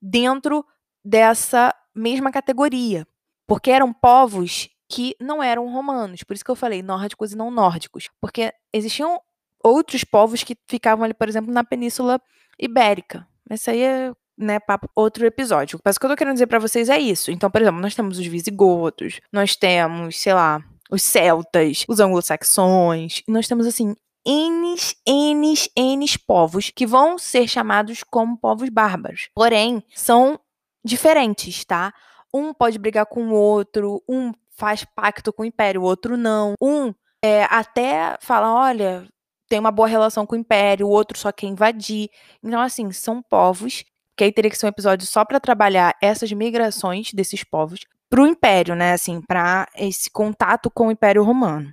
Dentro 0.00 0.64
dessa 1.04 1.74
mesma 1.94 2.30
categoria. 2.30 3.06
Porque 3.46 3.70
eram 3.70 3.92
povos 3.92 4.68
que 4.88 5.16
não 5.20 5.42
eram 5.42 5.72
romanos. 5.72 6.22
Por 6.22 6.34
isso 6.34 6.44
que 6.44 6.50
eu 6.50 6.56
falei 6.56 6.82
nórdicos 6.82 7.32
e 7.32 7.36
não 7.36 7.50
nórdicos. 7.50 8.08
Porque 8.20 8.52
existiam 8.72 9.20
outros 9.62 10.04
povos 10.04 10.42
que 10.42 10.56
ficavam 10.66 11.04
ali, 11.04 11.14
por 11.14 11.28
exemplo, 11.28 11.52
na 11.52 11.64
Península 11.64 12.20
Ibérica. 12.58 13.26
Isso 13.50 13.70
aí 13.70 13.82
é 13.82 14.12
né, 14.42 14.58
para 14.60 14.80
outro 14.94 15.24
episódio. 15.24 15.78
Mas 15.84 15.96
o 15.96 16.00
que 16.00 16.06
eu 16.06 16.10
tô 16.10 16.16
querendo 16.16 16.34
dizer 16.34 16.46
para 16.46 16.58
vocês 16.58 16.88
é 16.88 16.98
isso. 16.98 17.30
Então, 17.30 17.50
por 17.50 17.60
exemplo, 17.62 17.80
nós 17.80 17.94
temos 17.94 18.18
os 18.18 18.26
visigodos, 18.26 19.20
nós 19.32 19.56
temos, 19.56 20.20
sei 20.20 20.34
lá, 20.34 20.62
os 20.90 21.02
celtas, 21.02 21.84
os 21.88 22.00
anglo-saxões, 22.00 23.22
nós 23.26 23.48
temos 23.48 23.66
assim 23.66 23.94
N, 24.24 24.76
N, 25.06 25.54
N 25.76 26.06
povos 26.26 26.70
que 26.70 26.86
vão 26.86 27.18
ser 27.18 27.48
chamados 27.48 28.02
como 28.04 28.36
povos 28.36 28.68
bárbaros. 28.68 29.28
Porém, 29.34 29.82
são 29.94 30.38
diferentes, 30.84 31.64
tá? 31.64 31.92
Um 32.32 32.52
pode 32.52 32.78
brigar 32.78 33.06
com 33.06 33.28
o 33.28 33.34
outro, 33.34 34.02
um 34.08 34.32
faz 34.50 34.84
pacto 34.84 35.32
com 35.32 35.42
o 35.42 35.46
império, 35.46 35.82
o 35.82 35.84
outro 35.84 36.16
não. 36.16 36.54
Um 36.60 36.94
é, 37.24 37.44
até 37.44 38.16
fala, 38.20 38.52
olha, 38.52 39.06
tem 39.48 39.58
uma 39.58 39.70
boa 39.70 39.88
relação 39.88 40.24
com 40.24 40.34
o 40.34 40.38
império, 40.38 40.86
o 40.86 40.90
outro 40.90 41.18
só 41.18 41.32
quer 41.32 41.46
invadir. 41.46 42.08
Então, 42.42 42.60
assim, 42.60 42.90
são 42.92 43.22
povos 43.22 43.84
que 44.16 44.24
aí 44.24 44.32
teria 44.32 44.50
que 44.50 44.58
ser 44.58 44.66
um 44.66 44.70
episódio 44.70 45.06
só 45.06 45.24
para 45.24 45.40
trabalhar 45.40 45.96
essas 46.00 46.32
migrações 46.32 47.12
desses 47.12 47.44
povos 47.44 47.80
para 48.10 48.22
o 48.22 48.26
império, 48.26 48.74
né? 48.74 48.92
Assim, 48.92 49.20
para 49.22 49.66
esse 49.76 50.10
contato 50.10 50.70
com 50.70 50.88
o 50.88 50.90
Império 50.90 51.22
Romano. 51.22 51.72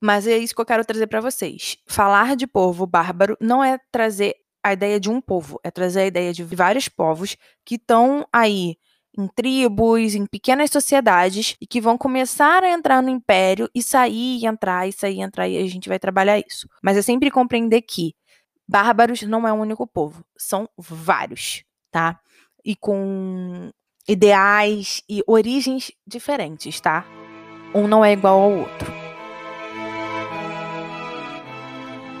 Mas 0.00 0.26
é 0.26 0.36
isso 0.36 0.54
que 0.54 0.60
eu 0.60 0.66
quero 0.66 0.84
trazer 0.84 1.06
para 1.06 1.20
vocês. 1.20 1.76
Falar 1.86 2.36
de 2.36 2.46
povo 2.46 2.86
bárbaro 2.86 3.36
não 3.40 3.62
é 3.62 3.78
trazer 3.90 4.34
a 4.64 4.72
ideia 4.72 4.98
de 4.98 5.10
um 5.10 5.20
povo, 5.20 5.60
é 5.62 5.70
trazer 5.70 6.00
a 6.00 6.06
ideia 6.06 6.32
de 6.32 6.42
vários 6.42 6.88
povos 6.88 7.36
que 7.64 7.76
estão 7.76 8.26
aí 8.32 8.76
em 9.18 9.28
tribos, 9.28 10.14
em 10.14 10.26
pequenas 10.26 10.70
sociedades 10.70 11.56
e 11.60 11.66
que 11.66 11.80
vão 11.80 11.96
começar 11.96 12.62
a 12.62 12.70
entrar 12.70 13.02
no 13.02 13.08
império 13.08 13.68
e 13.74 13.82
sair 13.82 14.38
e 14.38 14.46
entrar 14.46 14.86
e 14.86 14.92
sair 14.92 15.16
e 15.16 15.20
entrar 15.22 15.48
e 15.48 15.56
a 15.56 15.66
gente 15.66 15.88
vai 15.88 15.98
trabalhar 15.98 16.38
isso. 16.38 16.68
Mas 16.82 16.96
é 16.96 17.02
sempre 17.02 17.30
compreender 17.30 17.82
que 17.82 18.14
bárbaros 18.68 19.22
não 19.22 19.46
é 19.46 19.52
um 19.52 19.60
único 19.60 19.86
povo, 19.86 20.24
são 20.36 20.68
vários, 20.76 21.64
tá? 21.90 22.18
E 22.64 22.74
com 22.74 23.70
ideais 24.08 25.02
e 25.08 25.22
origens 25.26 25.90
diferentes, 26.06 26.80
tá? 26.80 27.04
Um 27.74 27.86
não 27.86 28.04
é 28.04 28.12
igual 28.12 28.40
ao 28.40 28.52
outro. 28.52 28.96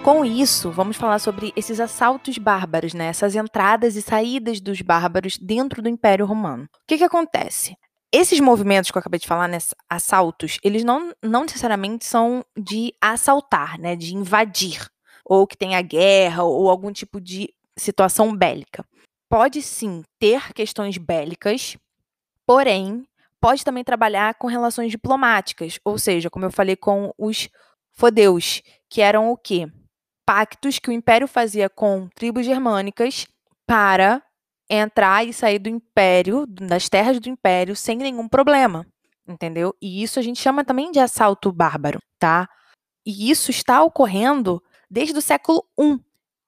Com 0.02 0.24
isso, 0.24 0.70
vamos 0.70 0.96
falar 0.96 1.18
sobre 1.18 1.52
esses 1.56 1.80
assaltos 1.80 2.38
bárbaros, 2.38 2.94
né? 2.94 3.06
Essas 3.06 3.34
entradas 3.34 3.96
e 3.96 4.02
saídas 4.02 4.60
dos 4.60 4.80
bárbaros 4.80 5.36
dentro 5.36 5.82
do 5.82 5.88
Império 5.88 6.24
Romano. 6.24 6.64
O 6.64 6.68
que, 6.86 6.98
que 6.98 7.02
acontece? 7.02 7.76
Esses 8.12 8.38
movimentos 8.38 8.90
que 8.90 8.96
eu 8.96 9.00
acabei 9.00 9.18
de 9.18 9.26
falar, 9.26 9.48
né, 9.48 9.58
assaltos, 9.90 10.58
eles 10.62 10.84
não, 10.84 11.12
não 11.20 11.42
necessariamente 11.42 12.04
são 12.04 12.44
de 12.56 12.94
assaltar, 13.00 13.80
né, 13.80 13.96
de 13.96 14.14
invadir 14.14 14.86
ou 15.28 15.46
que 15.46 15.56
tenha 15.56 15.82
guerra 15.82 16.44
ou 16.44 16.70
algum 16.70 16.92
tipo 16.92 17.20
de 17.20 17.52
situação 17.76 18.34
bélica. 18.34 18.86
Pode 19.28 19.60
sim 19.60 20.04
ter 20.20 20.52
questões 20.52 20.96
bélicas, 20.96 21.76
porém, 22.46 23.04
pode 23.40 23.64
também 23.64 23.82
trabalhar 23.82 24.34
com 24.36 24.46
relações 24.46 24.90
diplomáticas, 24.90 25.80
ou 25.84 25.98
seja, 25.98 26.30
como 26.30 26.44
eu 26.44 26.52
falei 26.52 26.76
com 26.76 27.12
os 27.18 27.48
fodeus, 27.92 28.62
que 28.88 29.02
eram 29.02 29.30
o 29.30 29.36
quê? 29.36 29.66
Pactos 30.24 30.78
que 30.78 30.90
o 30.90 30.92
império 30.92 31.26
fazia 31.26 31.68
com 31.68 32.08
tribos 32.14 32.46
germânicas 32.46 33.26
para 33.66 34.22
entrar 34.70 35.26
e 35.26 35.32
sair 35.32 35.58
do 35.58 35.68
império, 35.68 36.46
das 36.46 36.88
terras 36.88 37.18
do 37.18 37.28
império, 37.28 37.74
sem 37.74 37.96
nenhum 37.96 38.28
problema, 38.28 38.86
entendeu? 39.26 39.74
E 39.82 40.02
isso 40.02 40.18
a 40.20 40.22
gente 40.22 40.40
chama 40.40 40.64
também 40.64 40.92
de 40.92 41.00
assalto 41.00 41.52
bárbaro, 41.52 42.00
tá? 42.18 42.48
E 43.04 43.30
isso 43.30 43.50
está 43.50 43.82
ocorrendo 43.82 44.62
desde 44.90 45.18
o 45.18 45.22
século 45.22 45.64
I 45.78 45.98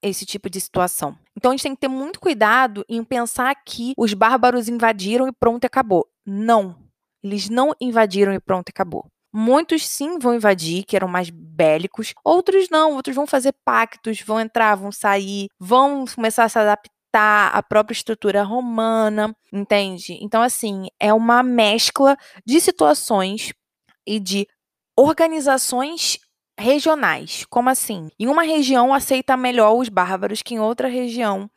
esse 0.02 0.24
tipo 0.24 0.48
de 0.48 0.60
situação. 0.60 1.18
Então 1.36 1.50
a 1.50 1.54
gente 1.54 1.62
tem 1.62 1.74
que 1.74 1.80
ter 1.80 1.88
muito 1.88 2.20
cuidado 2.20 2.84
em 2.88 3.02
pensar 3.02 3.54
que 3.64 3.94
os 3.96 4.14
bárbaros 4.14 4.68
invadiram 4.68 5.28
e 5.28 5.32
pronto, 5.32 5.64
acabou. 5.64 6.06
Não. 6.24 6.76
Eles 7.22 7.48
não 7.48 7.74
invadiram 7.80 8.32
e 8.32 8.40
pronto, 8.40 8.68
acabou. 8.68 9.06
Muitos 9.32 9.86
sim 9.86 10.18
vão 10.18 10.34
invadir, 10.34 10.84
que 10.84 10.96
eram 10.96 11.08
mais 11.08 11.28
bélicos, 11.30 12.14
outros 12.24 12.68
não, 12.70 12.94
outros 12.94 13.14
vão 13.14 13.26
fazer 13.26 13.54
pactos, 13.64 14.20
vão 14.22 14.40
entrar, 14.40 14.74
vão 14.74 14.90
sair, 14.90 15.48
vão 15.58 16.04
começar 16.06 16.44
a 16.44 16.48
se 16.48 16.58
adaptar 16.58 17.54
à 17.54 17.62
própria 17.62 17.92
estrutura 17.92 18.42
romana, 18.42 19.34
entende? 19.52 20.18
Então, 20.22 20.42
assim, 20.42 20.88
é 20.98 21.12
uma 21.12 21.42
mescla 21.42 22.16
de 22.46 22.60
situações 22.60 23.52
e 24.06 24.18
de 24.18 24.46
organizações 24.96 26.18
regionais. 26.58 27.46
Como 27.48 27.70
assim? 27.70 28.08
Em 28.18 28.26
uma 28.26 28.42
região 28.42 28.92
aceita 28.92 29.36
melhor 29.36 29.74
os 29.74 29.88
bárbaros 29.88 30.42
que 30.42 30.54
em 30.54 30.60
outra 30.60 30.88
região 30.88 31.50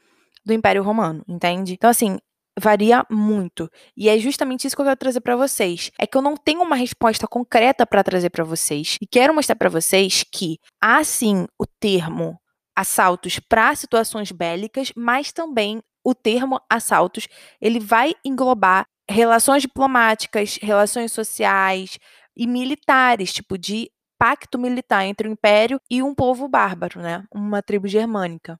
do 0.45 0.53
Império 0.53 0.83
Romano, 0.83 1.23
entende? 1.27 1.73
Então, 1.73 1.89
assim, 1.89 2.17
varia 2.59 3.05
muito. 3.09 3.69
E 3.95 4.09
é 4.09 4.17
justamente 4.17 4.65
isso 4.65 4.75
que 4.75 4.81
eu 4.81 4.85
quero 4.85 4.97
trazer 4.97 5.21
para 5.21 5.35
vocês. 5.35 5.91
É 5.99 6.05
que 6.05 6.17
eu 6.17 6.21
não 6.21 6.35
tenho 6.35 6.61
uma 6.61 6.75
resposta 6.75 7.27
concreta 7.27 7.85
para 7.85 8.03
trazer 8.03 8.29
para 8.29 8.43
vocês 8.43 8.97
e 9.01 9.07
quero 9.07 9.33
mostrar 9.33 9.55
para 9.55 9.69
vocês 9.69 10.23
que 10.31 10.57
há 10.81 11.03
sim 11.03 11.45
o 11.59 11.65
termo 11.65 12.39
assaltos 12.75 13.39
para 13.39 13.75
situações 13.75 14.31
bélicas, 14.31 14.91
mas 14.95 15.31
também 15.31 15.81
o 16.03 16.15
termo 16.15 16.59
assaltos, 16.69 17.27
ele 17.59 17.79
vai 17.79 18.13
englobar 18.25 18.85
relações 19.09 19.61
diplomáticas, 19.61 20.57
relações 20.61 21.11
sociais 21.11 21.99
e 22.35 22.47
militares, 22.47 23.33
tipo 23.33 23.57
de 23.57 23.91
pacto 24.21 24.59
militar 24.59 25.03
entre 25.03 25.27
o 25.27 25.31
império 25.31 25.81
e 25.89 26.03
um 26.03 26.13
povo 26.13 26.47
bárbaro, 26.47 27.01
né? 27.01 27.25
Uma 27.33 27.63
tribo 27.63 27.87
germânica. 27.87 28.59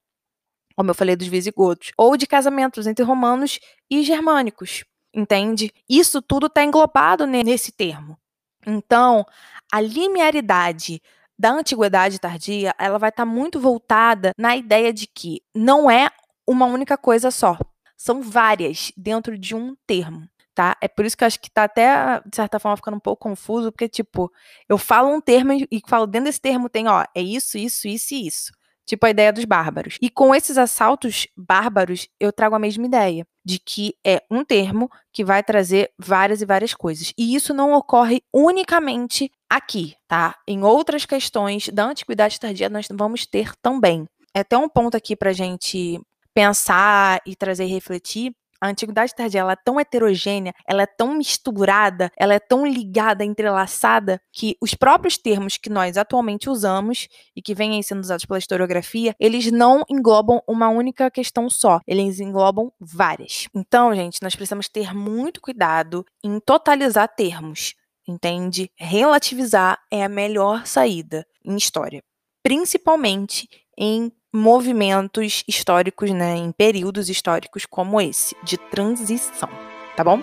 Como 0.75 0.89
eu 0.89 0.95
falei 0.95 1.15
dos 1.15 1.27
visigodos, 1.27 1.91
ou 1.95 2.17
de 2.17 2.25
casamentos 2.25 2.87
entre 2.87 3.05
romanos 3.05 3.59
e 3.87 4.01
germânicos, 4.01 4.83
entende? 5.13 5.71
Isso 5.87 6.19
tudo 6.19 6.47
está 6.47 6.63
englobado 6.63 7.27
nesse 7.27 7.71
termo. 7.71 8.17
Então, 8.65 9.23
a 9.71 9.79
linearidade 9.79 10.99
da 11.37 11.51
antiguidade 11.51 12.17
tardia, 12.17 12.73
ela 12.79 12.97
vai 12.97 13.09
estar 13.09 13.23
tá 13.23 13.31
muito 13.31 13.59
voltada 13.59 14.31
na 14.35 14.57
ideia 14.57 14.91
de 14.91 15.05
que 15.05 15.43
não 15.53 15.91
é 15.91 16.09
uma 16.47 16.65
única 16.65 16.97
coisa 16.97 17.29
só. 17.29 17.55
São 17.95 18.23
várias 18.23 18.91
dentro 18.97 19.37
de 19.37 19.53
um 19.55 19.75
termo 19.85 20.27
tá? 20.61 20.77
É 20.79 20.87
por 20.87 21.05
isso 21.05 21.17
que 21.17 21.23
eu 21.23 21.27
acho 21.27 21.39
que 21.39 21.49
tá 21.49 21.63
até, 21.63 22.21
de 22.23 22.35
certa 22.35 22.59
forma, 22.59 22.77
ficando 22.77 22.97
um 22.97 22.99
pouco 22.99 23.23
confuso, 23.23 23.71
porque, 23.71 23.89
tipo, 23.89 24.31
eu 24.69 24.77
falo 24.77 25.11
um 25.11 25.19
termo 25.19 25.53
e 25.53 25.81
falo 25.87 26.05
dentro 26.05 26.25
desse 26.25 26.39
termo 26.39 26.69
tem, 26.69 26.87
ó, 26.87 27.03
é 27.15 27.21
isso, 27.21 27.57
isso, 27.57 27.87
isso 27.87 28.13
e 28.13 28.27
isso. 28.27 28.51
tipo 28.85 29.05
a 29.05 29.09
ideia 29.09 29.33
dos 29.33 29.45
bárbaros. 29.45 29.97
E 30.01 30.09
com 30.09 30.35
esses 30.35 30.57
assaltos 30.57 31.27
bárbaros, 31.35 32.07
eu 32.19 32.31
trago 32.31 32.55
a 32.55 32.59
mesma 32.59 32.85
ideia, 32.85 33.25
de 33.43 33.57
que 33.57 33.95
é 34.05 34.21
um 34.29 34.43
termo 34.45 34.87
que 35.11 35.23
vai 35.23 35.41
trazer 35.43 35.91
várias 35.97 36.41
e 36.41 36.45
várias 36.45 36.75
coisas. 36.75 37.11
E 37.17 37.33
isso 37.35 37.53
não 37.53 37.73
ocorre 37.73 38.21
unicamente 38.33 39.31
aqui, 39.49 39.95
tá? 40.07 40.35
Em 40.47 40.63
outras 40.63 41.05
questões 41.05 41.69
da 41.69 41.85
antiguidade 41.85 42.39
tardia, 42.39 42.69
nós 42.69 42.87
vamos 42.91 43.25
ter 43.25 43.53
também. 43.63 44.05
É 44.33 44.41
até 44.41 44.57
um 44.57 44.69
ponto 44.69 44.95
aqui 44.95 45.15
para 45.15 45.33
gente 45.33 45.99
pensar 46.33 47.19
e 47.25 47.35
trazer 47.35 47.65
e 47.65 47.67
refletir, 47.73 48.33
a 48.61 48.67
antiguidade 48.69 49.15
tardia 49.15 49.41
ela 49.41 49.53
é 49.53 49.55
tão 49.55 49.79
heterogênea, 49.79 50.53
ela 50.67 50.83
é 50.83 50.85
tão 50.85 51.15
misturada, 51.15 52.11
ela 52.15 52.35
é 52.35 52.39
tão 52.39 52.65
ligada, 52.65 53.25
entrelaçada, 53.25 54.21
que 54.31 54.55
os 54.61 54.75
próprios 54.75 55.17
termos 55.17 55.57
que 55.57 55.69
nós 55.69 55.97
atualmente 55.97 56.49
usamos 56.49 57.07
e 57.35 57.41
que 57.41 57.55
vêm 57.55 57.81
sendo 57.81 58.01
usados 58.01 58.25
pela 58.25 58.37
historiografia, 58.37 59.15
eles 59.19 59.51
não 59.51 59.83
englobam 59.89 60.41
uma 60.47 60.69
única 60.69 61.09
questão 61.09 61.49
só, 61.49 61.79
eles 61.87 62.19
englobam 62.19 62.71
várias. 62.79 63.47
Então, 63.55 63.93
gente, 63.95 64.21
nós 64.21 64.35
precisamos 64.35 64.69
ter 64.69 64.93
muito 64.93 65.41
cuidado 65.41 66.05
em 66.23 66.39
totalizar 66.39 67.07
termos, 67.15 67.73
entende? 68.07 68.69
Relativizar 68.77 69.79
é 69.89 70.03
a 70.03 70.09
melhor 70.09 70.67
saída 70.67 71.25
em 71.43 71.55
história, 71.55 72.03
principalmente 72.43 73.47
em 73.77 74.11
movimentos 74.33 75.43
históricos, 75.47 76.11
né, 76.11 76.35
em 76.35 76.51
períodos 76.51 77.09
históricos 77.09 77.65
como 77.65 77.99
esse, 77.99 78.35
de 78.43 78.57
transição, 78.57 79.49
tá 79.95 80.03
bom? 80.03 80.21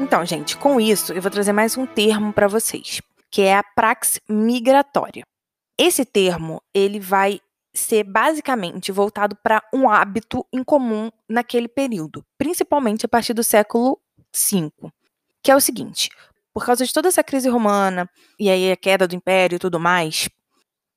Então, 0.00 0.24
gente, 0.24 0.56
com 0.56 0.80
isso 0.80 1.12
eu 1.12 1.22
vou 1.22 1.30
trazer 1.30 1.52
mais 1.52 1.76
um 1.76 1.86
termo 1.86 2.32
para 2.32 2.48
vocês, 2.48 3.00
que 3.30 3.42
é 3.42 3.56
a 3.56 3.62
praxe 3.62 4.20
migratória. 4.28 5.24
Esse 5.78 6.04
termo, 6.04 6.62
ele 6.74 6.98
vai 6.98 7.40
ser 7.74 8.04
basicamente 8.04 8.92
voltado 8.92 9.36
para 9.36 9.62
um 9.72 9.88
hábito 9.88 10.46
incomum 10.52 11.10
naquele 11.28 11.68
período, 11.68 12.24
principalmente 12.36 13.06
a 13.06 13.08
partir 13.08 13.32
do 13.32 13.42
século 13.42 13.98
V, 14.34 14.70
que 15.42 15.50
é 15.50 15.56
o 15.56 15.60
seguinte: 15.60 16.10
por 16.52 16.64
causa 16.64 16.84
de 16.84 16.92
toda 16.92 17.08
essa 17.08 17.24
crise 17.24 17.48
romana 17.48 18.08
e 18.38 18.50
aí 18.50 18.70
a 18.70 18.76
queda 18.76 19.08
do 19.08 19.14
império 19.14 19.56
e 19.56 19.58
tudo 19.58 19.80
mais, 19.80 20.28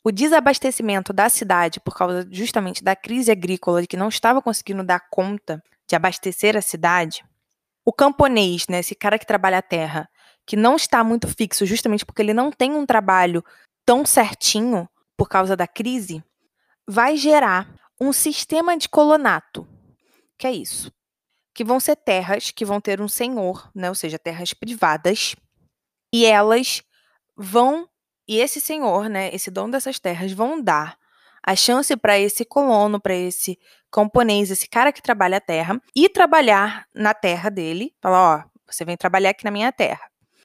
o 0.06 0.12
desabastecimento 0.12 1.12
da 1.12 1.28
cidade 1.30 1.80
por 1.80 1.96
causa 1.96 2.28
justamente 2.32 2.84
da 2.84 2.96
crise 2.96 3.32
agrícola 3.32 3.82
de 3.82 3.88
que 3.88 3.98
não 3.98 4.08
estava 4.08 4.40
conseguindo 4.40 4.84
dar 4.84 5.00
conta 5.10 5.64
de 5.88 5.96
abastecer 5.96 6.56
a 6.56 6.62
cidade, 6.62 7.26
o 7.84 7.92
camponês, 7.92 8.68
né, 8.68 8.80
esse 8.80 8.94
cara 8.94 9.18
que 9.18 9.26
trabalha 9.26 9.58
a 9.58 9.64
terra, 9.64 10.08
que 10.46 10.56
não 10.56 10.76
está 10.76 11.04
muito 11.04 11.28
fixo 11.28 11.66
justamente 11.66 12.06
porque 12.06 12.22
ele 12.22 12.36
não 12.36 12.52
tem 12.52 12.74
um 12.74 12.86
trabalho 12.86 13.44
tão 13.84 14.06
certinho 14.06 14.88
por 15.18 15.28
causa 15.28 15.56
da 15.56 15.66
crise, 15.66 16.24
vai 16.88 17.18
gerar 17.18 17.68
um 18.00 18.14
sistema 18.14 18.78
de 18.78 18.88
colonato. 18.88 19.68
Que 20.38 20.46
é 20.46 20.52
isso? 20.52 20.92
Que 21.52 21.64
vão 21.64 21.80
ser 21.80 21.96
terras 21.96 22.52
que 22.52 22.64
vão 22.64 22.80
ter 22.80 23.02
um 23.02 23.08
senhor, 23.08 23.72
né, 23.74 23.90
ou 23.90 23.96
seja, 23.96 24.20
terras 24.20 24.54
privadas, 24.54 25.36
e 26.14 26.28
elas 26.28 26.84
vão 27.36 27.90
e 28.28 28.40
esse 28.40 28.60
senhor, 28.60 29.10
né, 29.10 29.30
esse 29.34 29.52
dono 29.52 29.72
dessas 29.72 30.00
terras, 30.00 30.32
vão 30.32 30.62
dar 30.62 30.98
a 31.46 31.56
chance 31.56 31.96
para 31.96 32.18
esse 32.18 32.44
colono, 32.44 33.00
para 33.00 33.14
esse 33.14 33.58
camponês, 33.92 34.50
esse 34.50 34.68
cara 34.68 34.92
que 34.92 35.02
trabalha 35.02 35.38
a 35.38 35.42
terra, 35.42 35.80
e 35.96 36.10
trabalhar 36.10 36.86
na 36.94 37.14
terra 37.14 37.50
dele. 37.50 37.94
Falar, 38.02 38.38
ó, 38.38 38.44
você 38.70 38.84
vem 38.84 38.98
trabalhar 38.98 39.30
aqui 39.30 39.46
na 39.46 39.52
minha 39.52 39.72
terra. 39.72 40.02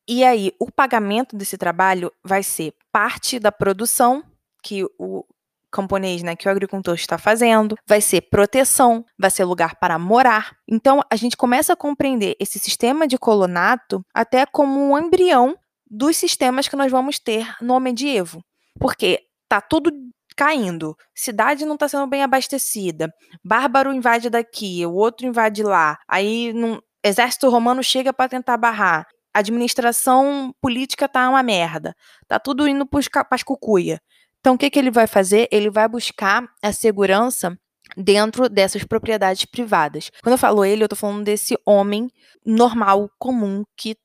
E 0.06 0.22
aí, 0.24 0.52
o 0.60 0.70
pagamento 0.70 1.36
desse 1.36 1.56
trabalho 1.56 2.12
vai 2.22 2.42
ser 2.42 2.74
parte 2.92 3.38
da 3.38 3.50
produção 3.50 4.22
que 4.62 4.84
o 4.98 5.24
camponês, 5.70 6.22
né, 6.22 6.34
que 6.34 6.48
o 6.48 6.50
agricultor 6.50 6.94
está 6.94 7.16
fazendo, 7.16 7.76
vai 7.86 8.00
ser 8.00 8.22
proteção, 8.22 9.04
vai 9.18 9.30
ser 9.30 9.44
lugar 9.44 9.76
para 9.76 9.98
morar. 9.98 10.56
Então, 10.68 11.00
a 11.08 11.16
gente 11.16 11.36
começa 11.36 11.72
a 11.72 11.76
compreender 11.76 12.36
esse 12.40 12.58
sistema 12.58 13.06
de 13.06 13.16
colonato 13.16 14.04
até 14.12 14.44
como 14.44 14.80
um 14.80 14.98
embrião 14.98 15.56
dos 15.90 16.16
sistemas 16.16 16.68
que 16.68 16.76
nós 16.76 16.90
vamos 16.90 17.18
ter 17.18 17.56
no 17.60 17.80
medievo. 17.80 18.42
Porque 18.78 19.20
tá 19.48 19.60
tudo 19.60 19.90
caindo, 20.36 20.96
cidade 21.14 21.66
não 21.66 21.74
está 21.74 21.88
sendo 21.88 22.06
bem 22.06 22.22
abastecida, 22.22 23.12
bárbaro 23.44 23.92
invade 23.92 24.30
daqui, 24.30 24.86
o 24.86 24.94
outro 24.94 25.26
invade 25.26 25.62
lá, 25.62 25.98
aí 26.08 26.52
não, 26.54 26.80
exército 27.04 27.50
romano 27.50 27.82
chega 27.82 28.12
para 28.12 28.28
tentar 28.30 28.56
barrar, 28.56 29.06
administração 29.34 30.54
política 30.60 31.08
tá 31.08 31.28
uma 31.28 31.42
merda, 31.42 31.94
tá 32.26 32.38
tudo 32.38 32.66
indo 32.66 32.86
para 32.86 33.00
as 33.30 33.42
cucuia. 33.42 34.00
Então 34.38 34.54
o 34.54 34.58
que, 34.58 34.70
que 34.70 34.78
ele 34.78 34.90
vai 34.90 35.06
fazer? 35.06 35.46
Ele 35.52 35.68
vai 35.68 35.86
buscar 35.86 36.46
a 36.62 36.72
segurança 36.72 37.54
dentro 37.96 38.48
dessas 38.48 38.84
propriedades 38.84 39.44
privadas. 39.44 40.10
Quando 40.22 40.34
eu 40.34 40.38
falo 40.38 40.64
ele, 40.64 40.84
eu 40.84 40.88
tô 40.88 40.96
falando 40.96 41.24
desse 41.24 41.58
homem 41.66 42.08
normal, 42.46 43.10
comum, 43.18 43.62
que 43.76 43.96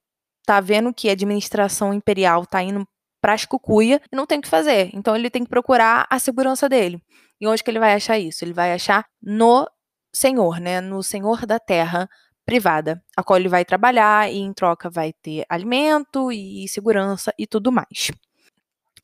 tá 0.45 0.59
vendo 0.59 0.93
que 0.93 1.09
a 1.09 1.13
administração 1.13 1.93
imperial 1.93 2.45
tá 2.45 2.61
indo 2.61 2.87
as 3.23 3.43
cucuia 3.43 3.99
e 4.11 4.15
não 4.15 4.25
tem 4.25 4.37
o 4.37 4.41
que 4.41 4.47
fazer. 4.47 4.91
Então 4.93 5.15
ele 5.15 5.31
tem 5.31 5.43
que 5.43 5.49
procurar 5.49 6.05
a 6.09 6.19
segurança 6.19 6.69
dele. 6.69 7.01
E 7.41 7.47
onde 7.47 7.63
que 7.63 7.71
ele 7.71 7.79
vai 7.79 7.93
achar 7.93 8.19
isso? 8.19 8.45
Ele 8.45 8.53
vai 8.53 8.71
achar 8.71 9.05
no 9.21 9.67
senhor, 10.13 10.59
né? 10.59 10.79
No 10.79 11.01
senhor 11.01 11.45
da 11.45 11.59
terra 11.59 12.07
privada, 12.45 13.03
a 13.17 13.23
qual 13.23 13.39
ele 13.39 13.49
vai 13.49 13.65
trabalhar 13.65 14.31
e 14.31 14.37
em 14.37 14.53
troca 14.53 14.89
vai 14.89 15.11
ter 15.11 15.43
alimento 15.49 16.31
e 16.31 16.67
segurança 16.67 17.33
e 17.37 17.47
tudo 17.47 17.71
mais. 17.71 18.11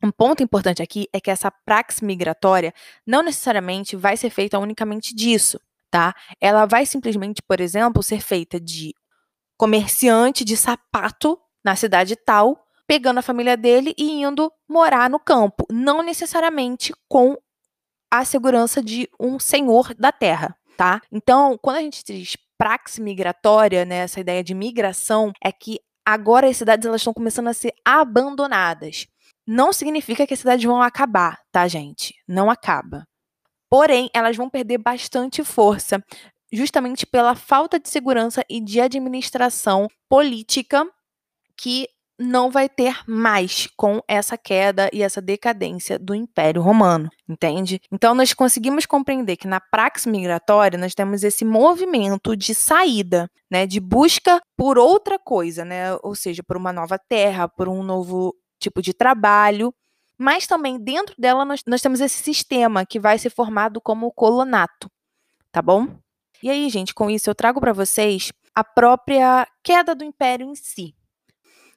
Um 0.04 0.12
ponto 0.12 0.42
importante 0.44 0.82
aqui 0.82 1.08
é 1.12 1.20
que 1.20 1.30
essa 1.30 1.52
praxe 1.52 2.04
migratória 2.04 2.74
não 3.06 3.24
necessariamente 3.24 3.96
vai 3.96 4.16
ser 4.18 4.30
feita 4.30 4.58
unicamente 4.60 5.16
disso, 5.16 5.60
tá? 5.90 6.16
Ela 6.40 6.66
vai 6.66 6.86
simplesmente, 6.86 7.42
por 7.42 7.60
exemplo, 7.60 8.02
ser 8.02 8.22
feita 8.22 8.60
de 8.60 8.94
comerciante 9.62 10.44
de 10.44 10.58
sapato 10.58 11.40
na 11.64 11.76
cidade 11.76 12.16
tal, 12.16 12.66
pegando 12.88 13.20
a 13.20 13.22
família 13.22 13.56
dele 13.56 13.94
e 13.96 14.24
indo 14.24 14.52
morar 14.68 15.08
no 15.08 15.20
campo, 15.20 15.68
não 15.72 16.02
necessariamente 16.02 16.92
com 17.08 17.38
a 18.12 18.26
segurança 18.26 18.82
de 18.82 19.08
um 19.20 19.38
senhor 19.38 19.94
da 19.94 20.12
terra, 20.12 20.58
tá? 20.76 21.00
Então, 21.12 21.60
quando 21.62 21.76
a 21.78 21.82
gente 21.82 22.04
diz 22.04 22.36
praxe 22.58 23.00
migratória, 23.00 23.86
né, 23.86 23.98
essa 23.98 24.20
ideia 24.20 24.44
de 24.44 24.56
migração, 24.56 25.32
é 25.40 25.52
que 25.52 25.80
agora 26.04 26.50
as 26.50 26.58
cidades 26.58 26.88
elas 26.88 27.02
estão 27.02 27.14
começando 27.14 27.50
a 27.50 27.54
ser 27.54 27.72
abandonadas. 27.86 29.06
Não 29.46 29.72
significa 29.72 30.26
que 30.26 30.34
as 30.34 30.40
cidades 30.40 30.66
vão 30.66 30.82
acabar, 30.82 31.40
tá, 31.52 31.68
gente? 31.68 32.16
Não 32.28 32.50
acaba. 32.50 33.08
Porém, 33.70 34.10
elas 34.12 34.36
vão 34.36 34.50
perder 34.50 34.80
bastante 34.80 35.44
força 35.44 36.04
justamente 36.52 37.06
pela 37.06 37.36
falta 37.36 37.80
de 37.80 37.90
segurança 37.90 38.44
e 38.50 38.60
de 38.60 38.82
administração 38.82 39.88
política 40.10 40.86
que 41.58 41.88
não 42.22 42.52
vai 42.52 42.70
ter 42.70 42.98
mais 43.08 43.68
com 43.76 44.00
essa 44.08 44.38
queda 44.38 44.90
e 44.94 45.02
essa 45.02 45.22
decadência 45.22 45.98
do 45.98 46.14
Império 46.14 46.62
Romano, 46.62 47.10
entende? 47.28 47.82
Então 47.92 48.14
nós 48.14 48.34
conseguimos 48.34 48.86
compreender 48.86 49.38
que 49.38 49.48
na 49.48 49.60
praxe 49.60 50.08
migratória 50.08 50.78
nós 50.78 50.94
temos 50.94 51.24
esse 51.24 51.44
movimento 51.44 52.38
de 52.38 52.54
saída, 52.54 53.30
né, 53.50 53.66
de 53.66 53.80
busca 53.80 54.40
por 54.56 54.78
outra 54.78 55.18
coisa, 55.18 55.66
né, 55.66 55.96
ou 56.04 56.14
seja, 56.14 56.44
por 56.44 56.56
uma 56.56 56.72
nova 56.72 57.00
terra, 57.00 57.50
por 57.50 57.68
um 57.68 57.82
novo 57.82 58.36
tipo 58.60 58.82
de 58.82 58.94
trabalho, 58.94 59.74
mas 60.18 60.46
também 60.46 60.80
dentro 60.80 61.16
dela 61.18 61.44
nós, 61.44 61.62
nós 61.66 61.82
temos 61.82 62.00
esse 62.00 62.22
sistema 62.22 62.86
que 62.86 63.00
vai 63.00 63.18
ser 63.18 63.32
formado 63.32 63.82
como 63.82 64.06
o 64.06 64.12
colonato, 64.12 64.88
tá 65.52 65.62
bom? 65.62 65.88
E 66.44 66.50
aí, 66.50 66.70
gente, 66.70 66.94
com 66.94 67.10
isso 67.10 67.30
eu 67.30 67.36
trago 67.36 67.60
para 67.60 67.74
vocês 67.74 68.32
a 68.54 68.64
própria 68.64 69.48
queda 69.64 69.96
do 69.96 70.04
império 70.04 70.48
em 70.48 70.56
si. 70.56 70.96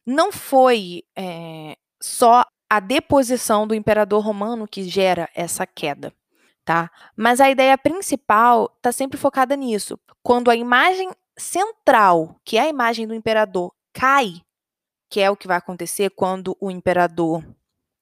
Não 0.07 0.33
foi 0.33 1.03
é, 1.16 1.77
só 2.03 2.44
a 2.68 2.81
deposição 2.81 3.66
do 3.66 3.74
imperador 3.74 4.22
romano 4.24 4.66
que 4.66 4.83
gera 4.83 5.29
essa 5.35 5.66
queda, 5.66 6.12
tá? 6.64 6.90
Mas 7.16 7.40
a 7.40 7.50
ideia 7.50 7.77
principal 7.79 8.70
está 8.77 8.90
sempre 8.90 9.18
focada 9.18 9.55
nisso. 9.55 9.98
Quando 10.22 10.50
a 10.50 10.57
imagem 10.57 11.11
central, 11.38 12.37
que 12.44 12.57
é 12.57 12.62
a 12.62 12.68
imagem 12.68 13.07
do 13.07 13.14
imperador, 13.14 13.72
cai, 13.92 14.40
que 15.11 15.20
é 15.20 15.31
o 15.31 15.37
que 15.37 15.46
vai 15.46 15.57
acontecer 15.57 16.11
quando 16.11 16.57
o 16.61 16.70
imperador 16.70 17.44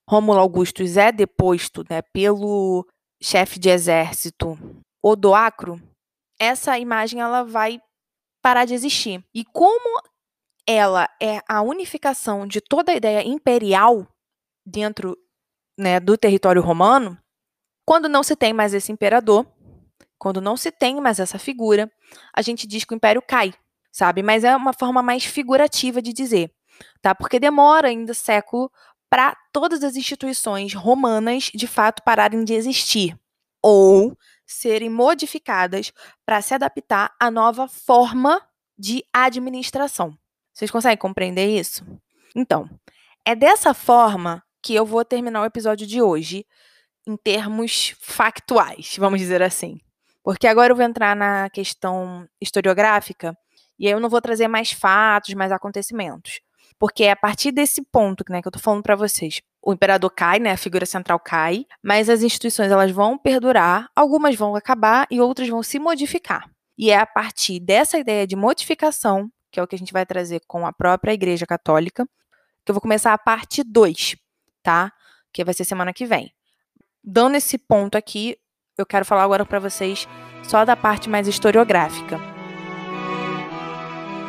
Rômulo 0.09 0.39
Augustus 0.39 0.97
é 0.97 1.13
deposto 1.13 1.85
né, 1.89 2.03
pelo 2.13 2.87
chefe 3.23 3.59
de 3.59 3.69
exército 3.69 4.59
Odoacro, 5.03 5.81
essa 6.43 6.77
imagem 6.77 7.21
ela 7.21 7.45
vai 7.45 7.81
parar 8.43 8.65
de 8.65 8.75
existir. 8.75 9.25
E 9.33 9.45
como 9.45 10.03
ela 10.67 11.09
é 11.21 11.41
a 11.49 11.63
unificação 11.63 12.47
de 12.47 12.61
toda 12.61 12.91
a 12.91 12.97
ideia 12.97 13.27
imperial 13.27 14.07
dentro 14.67 15.17
né, 15.79 16.01
do 16.01 16.19
território 16.19 16.61
romano, 16.61 17.17
quando 17.87 18.09
não 18.09 18.25
se 18.25 18.35
tem 18.35 18.53
mais 18.53 18.75
esse 18.75 18.91
imperador, 18.91 19.47
quando 20.19 20.41
não 20.41 20.57
se 20.57 20.73
tem 20.73 21.01
mais 21.01 21.21
essa 21.21 21.39
figura, 21.39 21.91
a 22.35 22.43
gente 22.43 22.67
diz 22.67 22.85
que 22.85 22.93
o 22.93 22.97
império 22.97 23.23
cai, 23.23 23.55
sabe? 23.93 24.23
Mas 24.23 24.43
é 24.43 24.55
uma 24.57 24.73
forma 24.73 25.03
mais 25.03 25.25
figurativa 25.25 26.03
de 26.03 26.13
dizer, 26.13 26.53
tá? 27.01 27.15
Porque 27.15 27.39
demora 27.39 27.89
ainda 27.89 28.15
século 28.15 28.71
para 29.09 29.37
todas 29.53 29.85
as 29.85 29.95
instituições 29.95 30.75
romanas 30.75 31.51
de 31.55 31.67
fato 31.67 32.03
pararem 32.03 32.45
de 32.45 32.55
existir 32.55 33.17
ou 33.63 34.17
serem 34.47 34.91
modificadas 34.91 35.93
para 36.25 36.43
se 36.43 36.55
adaptar 36.55 37.15
à 37.19 37.31
nova 37.31 37.69
forma 37.69 38.41
de 38.79 39.05
administração. 39.13 40.17
Vocês 40.53 40.71
conseguem 40.71 40.99
compreender 40.99 41.47
isso? 41.47 41.85
Então, 42.35 42.69
é 43.25 43.35
dessa 43.35 43.73
forma 43.73 44.43
que 44.63 44.75
eu 44.75 44.85
vou 44.87 45.05
terminar 45.05 45.43
o 45.43 45.47
episódio 45.47 45.87
de 45.87 46.01
hoje, 46.01 46.47
em 47.07 47.17
termos 47.17 47.95
factuais, 48.01 48.97
vamos 48.99 49.21
dizer 49.21 49.43
assim. 49.43 49.81
Porque 50.23 50.47
agora 50.47 50.73
eu 50.73 50.77
vou 50.77 50.85
entrar 50.85 51.17
na 51.17 51.51
questão 51.51 52.29
historiográfica 52.41 53.37
e 53.79 53.87
aí 53.87 53.93
eu 53.93 54.01
não 54.01 54.09
vou 54.09 54.21
trazer 54.21 54.47
mais 54.47 54.71
fatos, 54.71 55.35
mais 55.35 55.51
acontecimentos. 55.51 56.41
Porque 56.79 57.05
é 57.05 57.11
a 57.11 57.17
partir 57.17 57.51
desse 57.51 57.83
ponto 57.83 58.25
né, 58.31 58.41
que 58.41 58.47
eu 58.47 58.51
estou 58.51 58.63
falando 58.63 58.83
para 58.83 58.95
vocês. 58.95 59.41
O 59.63 59.73
imperador 59.73 60.11
cai, 60.11 60.41
né, 60.41 60.51
a 60.51 60.57
figura 60.57 60.85
central 60.85 61.21
cai, 61.21 61.65
mas 61.83 62.09
as 62.09 62.23
instituições 62.23 62.73
elas 62.73 62.91
vão 62.91 63.17
perdurar, 63.17 63.89
algumas 63.95 64.35
vão 64.35 64.57
acabar 64.57 65.07
e 65.09 65.21
outras 65.21 65.49
vão 65.49 65.63
se 65.63 65.79
modificar. 65.79 66.51
E 66.77 66.91
é 66.91 66.99
a 66.99 67.07
partir 67.07 67.61
dessa 67.61 67.97
ideia 67.97 68.27
de 68.27 68.35
modificação, 68.35 69.31
que 69.53 69.61
é 69.61 69.63
o 69.63 69.67
que 69.67 69.77
a 69.77 69.79
gente 69.79 69.93
vai 69.93 70.05
trazer 70.05 70.41
com 70.49 70.67
a 70.67 70.73
própria 70.73 71.13
Igreja 71.13 71.47
Católica, 71.47 72.05
que 72.65 72.71
eu 72.71 72.75
vou 72.75 72.81
começar 72.81 73.13
a 73.13 73.19
parte 73.19 73.63
2, 73.63 74.17
tá? 74.65 74.93
Que 75.33 75.45
vai 75.45 75.55
ser 75.55 75.65
semana 75.65 75.93
que 75.93 76.07
vem. 76.07 76.33
Dando 77.05 77.37
esse 77.37 77.57
ponto 77.57 77.97
aqui, 77.97 78.37
eu 78.77 78.87
quero 78.87 79.05
falar 79.05 79.23
agora 79.23 79.45
para 79.45 79.61
vocês 79.61 80.09
só 80.43 80.65
da 80.65 80.75
parte 80.75 81.09
mais 81.09 81.29
historiográfica. 81.29 82.19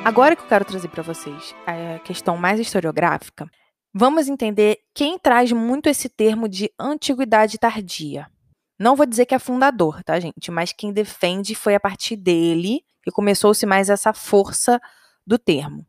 Agora 0.05 0.35
que 0.35 0.43
eu 0.43 0.47
quero 0.47 0.65
trazer 0.65 0.89
para 0.89 1.01
vocês 1.01 1.55
a 1.65 1.97
questão 1.99 2.37
mais 2.37 2.59
historiográfica, 2.59 3.49
vamos 3.93 4.27
entender 4.27 4.79
quem 4.93 5.19
traz 5.19 5.51
muito 5.51 5.87
esse 5.87 6.09
termo 6.09 6.49
de 6.49 6.71
antiguidade 6.79 7.57
tardia. 7.57 8.27
Não 8.79 8.95
vou 8.95 9.05
dizer 9.05 9.25
que 9.25 9.35
é 9.35 9.39
fundador, 9.39 10.03
tá, 10.03 10.19
gente? 10.19 10.49
Mas 10.49 10.73
quem 10.73 10.91
defende 10.91 11.53
foi 11.53 11.75
a 11.75 11.79
partir 11.79 12.15
dele 12.15 12.83
que 13.03 13.11
começou-se 13.11 13.65
mais 13.65 13.89
essa 13.89 14.13
força 14.13 14.81
do 15.25 15.37
termo. 15.37 15.85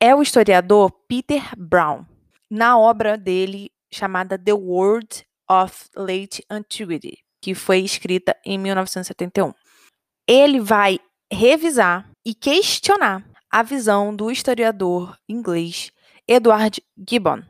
É 0.00 0.14
o 0.14 0.22
historiador 0.22 0.90
Peter 1.06 1.42
Brown, 1.56 2.04
na 2.50 2.76
obra 2.78 3.16
dele 3.16 3.70
chamada 3.92 4.36
The 4.36 4.52
World 4.52 5.24
of 5.48 5.88
Late 5.94 6.44
Antiquity, 6.50 7.18
que 7.40 7.54
foi 7.54 7.80
escrita 7.80 8.36
em 8.44 8.58
1971. 8.58 9.54
Ele 10.26 10.60
vai 10.60 10.98
revisar 11.32 12.10
e 12.26 12.34
questionar 12.34 13.24
a 13.50 13.62
visão 13.62 14.14
do 14.14 14.30
historiador 14.30 15.16
inglês 15.28 15.92
Edward 16.26 16.82
Gibbon, 17.08 17.42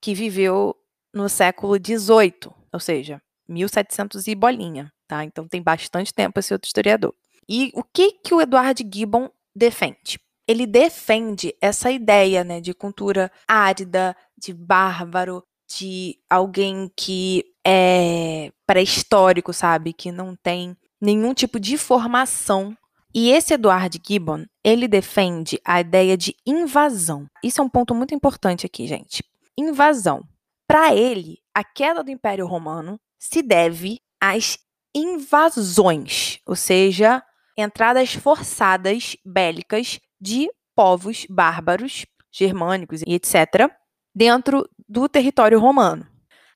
que 0.00 0.14
viveu 0.14 0.76
no 1.12 1.28
século 1.28 1.76
XVIII, 1.76 2.52
ou 2.72 2.80
seja, 2.80 3.20
1700 3.48 4.26
e 4.26 4.34
bolinha, 4.34 4.92
tá? 5.06 5.24
Então 5.24 5.46
tem 5.46 5.62
bastante 5.62 6.12
tempo 6.12 6.38
esse 6.40 6.52
outro 6.52 6.66
historiador. 6.66 7.14
E 7.48 7.70
o 7.74 7.82
que 7.82 8.12
que 8.12 8.34
o 8.34 8.40
Edward 8.40 8.86
Gibbon 8.92 9.30
defende? 9.54 10.18
Ele 10.46 10.66
defende 10.66 11.54
essa 11.60 11.90
ideia, 11.90 12.44
né, 12.44 12.60
de 12.60 12.74
cultura 12.74 13.30
árida, 13.48 14.16
de 14.36 14.52
bárbaro, 14.52 15.42
de 15.66 16.18
alguém 16.28 16.90
que 16.94 17.44
é 17.66 18.52
pré-histórico, 18.66 19.52
sabe? 19.52 19.92
Que 19.92 20.12
não 20.12 20.36
tem 20.36 20.76
nenhum 21.00 21.32
tipo 21.32 21.58
de 21.58 21.78
formação. 21.78 22.76
E 23.14 23.30
esse 23.30 23.54
Edward 23.54 24.00
Gibbon, 24.04 24.44
ele 24.64 24.88
defende 24.88 25.60
a 25.64 25.80
ideia 25.80 26.16
de 26.16 26.34
invasão. 26.44 27.26
Isso 27.44 27.60
é 27.60 27.64
um 27.64 27.68
ponto 27.68 27.94
muito 27.94 28.12
importante 28.12 28.66
aqui, 28.66 28.88
gente. 28.88 29.22
Invasão. 29.56 30.24
Para 30.66 30.92
ele, 30.92 31.38
a 31.54 31.62
queda 31.62 32.02
do 32.02 32.10
Império 32.10 32.46
Romano 32.46 32.98
se 33.16 33.40
deve 33.40 34.00
às 34.20 34.58
invasões, 34.92 36.40
ou 36.44 36.56
seja, 36.56 37.22
entradas 37.56 38.14
forçadas 38.14 39.16
bélicas 39.24 40.00
de 40.20 40.50
povos 40.74 41.24
bárbaros, 41.30 42.04
germânicos 42.32 43.02
e 43.06 43.14
etc., 43.14 43.70
dentro 44.12 44.68
do 44.88 45.08
território 45.08 45.60
romano. 45.60 46.06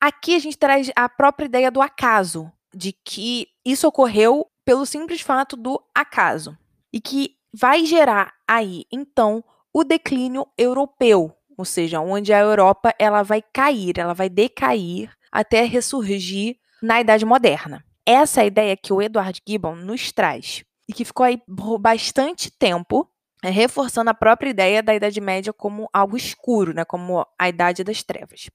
Aqui 0.01 0.35
a 0.35 0.39
gente 0.39 0.57
traz 0.57 0.91
a 0.97 1.09
própria 1.09 1.47
ideia 1.47 1.71
do 1.71 1.81
acaso, 1.81 2.51
de 2.75 2.93
que 2.93 3.49
isso 3.65 3.87
ocorreu 3.87 4.47
pelo 4.69 4.85
simples 4.85 5.23
fato 5.23 5.57
do 5.57 5.83
acaso 5.95 6.55
e 6.93 7.01
que 7.01 7.37
vai 7.51 7.87
gerar 7.87 8.35
aí 8.47 8.85
então 8.93 9.43
o 9.73 9.83
declínio 9.83 10.47
europeu, 10.59 11.35
ou 11.57 11.65
seja, 11.65 12.01
onde 12.01 12.35
a 12.35 12.41
Europa 12.41 12.95
ela 12.99 13.23
vai 13.23 13.41
cair, 13.41 13.99
ela 13.99 14.13
vai 14.13 14.29
decair 14.29 15.11
até 15.33 15.65
ressurgir 15.65 16.59
na 16.83 17.01
Idade 17.01 17.25
Moderna. 17.25 17.83
Essa 18.05 18.43
é 18.43 18.45
a 18.45 18.47
ideia 18.47 18.77
que 18.77 18.93
o 18.93 19.01
Edward 19.01 19.41
Gibbon 19.49 19.75
nos 19.75 20.13
traz 20.13 20.63
e 20.87 20.93
que 20.93 21.03
ficou 21.03 21.25
aí 21.25 21.39
por 21.39 21.79
bastante 21.79 22.51
tempo 22.51 23.11
é, 23.43 23.49
reforçando 23.49 24.11
a 24.11 24.15
própria 24.15 24.51
ideia 24.51 24.83
da 24.83 24.95
Idade 24.95 25.19
Média 25.19 25.51
como 25.51 25.89
algo 25.95 26.15
escuro, 26.15 26.75
né, 26.75 26.85
como 26.85 27.27
a 27.39 27.49
Idade 27.49 27.83
das 27.83 28.03
Trevas. 28.03 28.51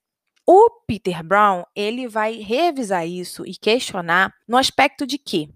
O 0.45 0.69
Peter 0.85 1.23
Brown 1.23 1.63
ele 1.75 2.07
vai 2.07 2.35
revisar 2.35 3.07
isso 3.07 3.43
e 3.47 3.55
questionar 3.55 4.31
no 4.47 4.57
aspecto 4.57 5.07
de 5.07 5.17
que, 5.17 5.49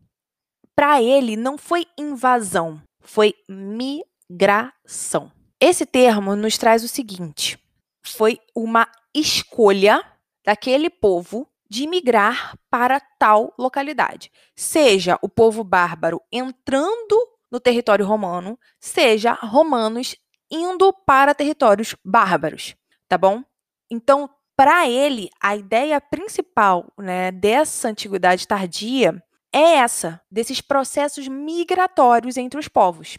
para 0.77 1.01
ele, 1.01 1.35
não 1.35 1.57
foi 1.57 1.87
invasão, 1.97 2.79
foi 3.01 3.33
migração. 3.49 5.31
Esse 5.59 5.87
termo 5.87 6.35
nos 6.35 6.55
traz 6.55 6.83
o 6.83 6.87
seguinte: 6.87 7.57
foi 8.05 8.39
uma 8.55 8.87
escolha 9.11 10.05
daquele 10.45 10.91
povo 10.91 11.47
de 11.67 11.87
migrar 11.87 12.55
para 12.69 12.99
tal 12.99 13.53
localidade, 13.57 14.31
seja 14.55 15.17
o 15.21 15.27
povo 15.27 15.63
bárbaro 15.63 16.21
entrando 16.31 17.27
no 17.51 17.59
território 17.59 18.05
romano, 18.05 18.57
seja 18.79 19.33
romanos 19.33 20.15
indo 20.49 20.93
para 21.05 21.33
territórios 21.33 21.95
bárbaros, 22.05 22.75
tá 23.09 23.17
bom? 23.17 23.43
Então, 23.89 24.29
para 24.55 24.87
ele, 24.87 25.29
a 25.41 25.55
ideia 25.55 25.99
principal 25.99 26.91
né, 26.97 27.31
dessa 27.31 27.89
antiguidade 27.89 28.47
tardia 28.47 29.21
é 29.53 29.75
essa, 29.75 30.21
desses 30.29 30.61
processos 30.61 31.27
migratórios 31.27 32.37
entre 32.37 32.59
os 32.59 32.67
povos, 32.67 33.17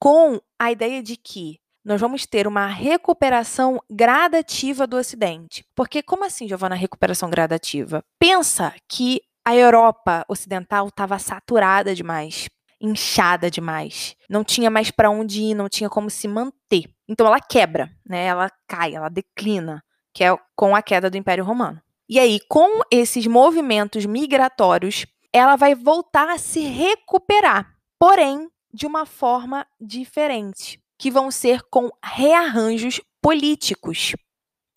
com 0.00 0.40
a 0.58 0.72
ideia 0.72 1.02
de 1.02 1.16
que 1.16 1.58
nós 1.84 2.00
vamos 2.00 2.26
ter 2.26 2.46
uma 2.46 2.66
recuperação 2.66 3.80
gradativa 3.88 4.86
do 4.86 4.96
Ocidente. 4.96 5.64
Porque, 5.74 6.02
como 6.02 6.24
assim, 6.24 6.48
Giovana, 6.48 6.74
recuperação 6.74 7.30
gradativa? 7.30 8.02
Pensa 8.18 8.74
que 8.88 9.20
a 9.44 9.54
Europa 9.54 10.24
Ocidental 10.28 10.88
estava 10.88 11.18
saturada 11.18 11.94
demais 11.94 12.48
inchada 12.80 13.50
demais. 13.50 14.16
Não 14.28 14.44
tinha 14.44 14.70
mais 14.70 14.90
para 14.90 15.10
onde 15.10 15.42
ir, 15.42 15.54
não 15.54 15.68
tinha 15.68 15.88
como 15.88 16.10
se 16.10 16.28
manter. 16.28 16.84
Então 17.08 17.26
ela 17.26 17.40
quebra, 17.40 17.90
né? 18.04 18.26
Ela 18.26 18.50
cai, 18.66 18.94
ela 18.94 19.08
declina, 19.08 19.82
que 20.12 20.24
é 20.24 20.36
com 20.54 20.74
a 20.74 20.82
queda 20.82 21.10
do 21.10 21.16
Império 21.16 21.44
Romano. 21.44 21.80
E 22.08 22.20
aí, 22.20 22.38
com 22.48 22.82
esses 22.90 23.26
movimentos 23.26 24.06
migratórios, 24.06 25.06
ela 25.36 25.56
vai 25.56 25.74
voltar 25.74 26.28
a 26.28 26.38
se 26.38 26.60
recuperar, 26.60 27.74
porém 27.98 28.48
de 28.72 28.86
uma 28.86 29.06
forma 29.06 29.66
diferente, 29.80 30.80
que 30.98 31.10
vão 31.10 31.30
ser 31.30 31.62
com 31.70 31.90
rearranjos 32.02 33.00
políticos 33.22 34.14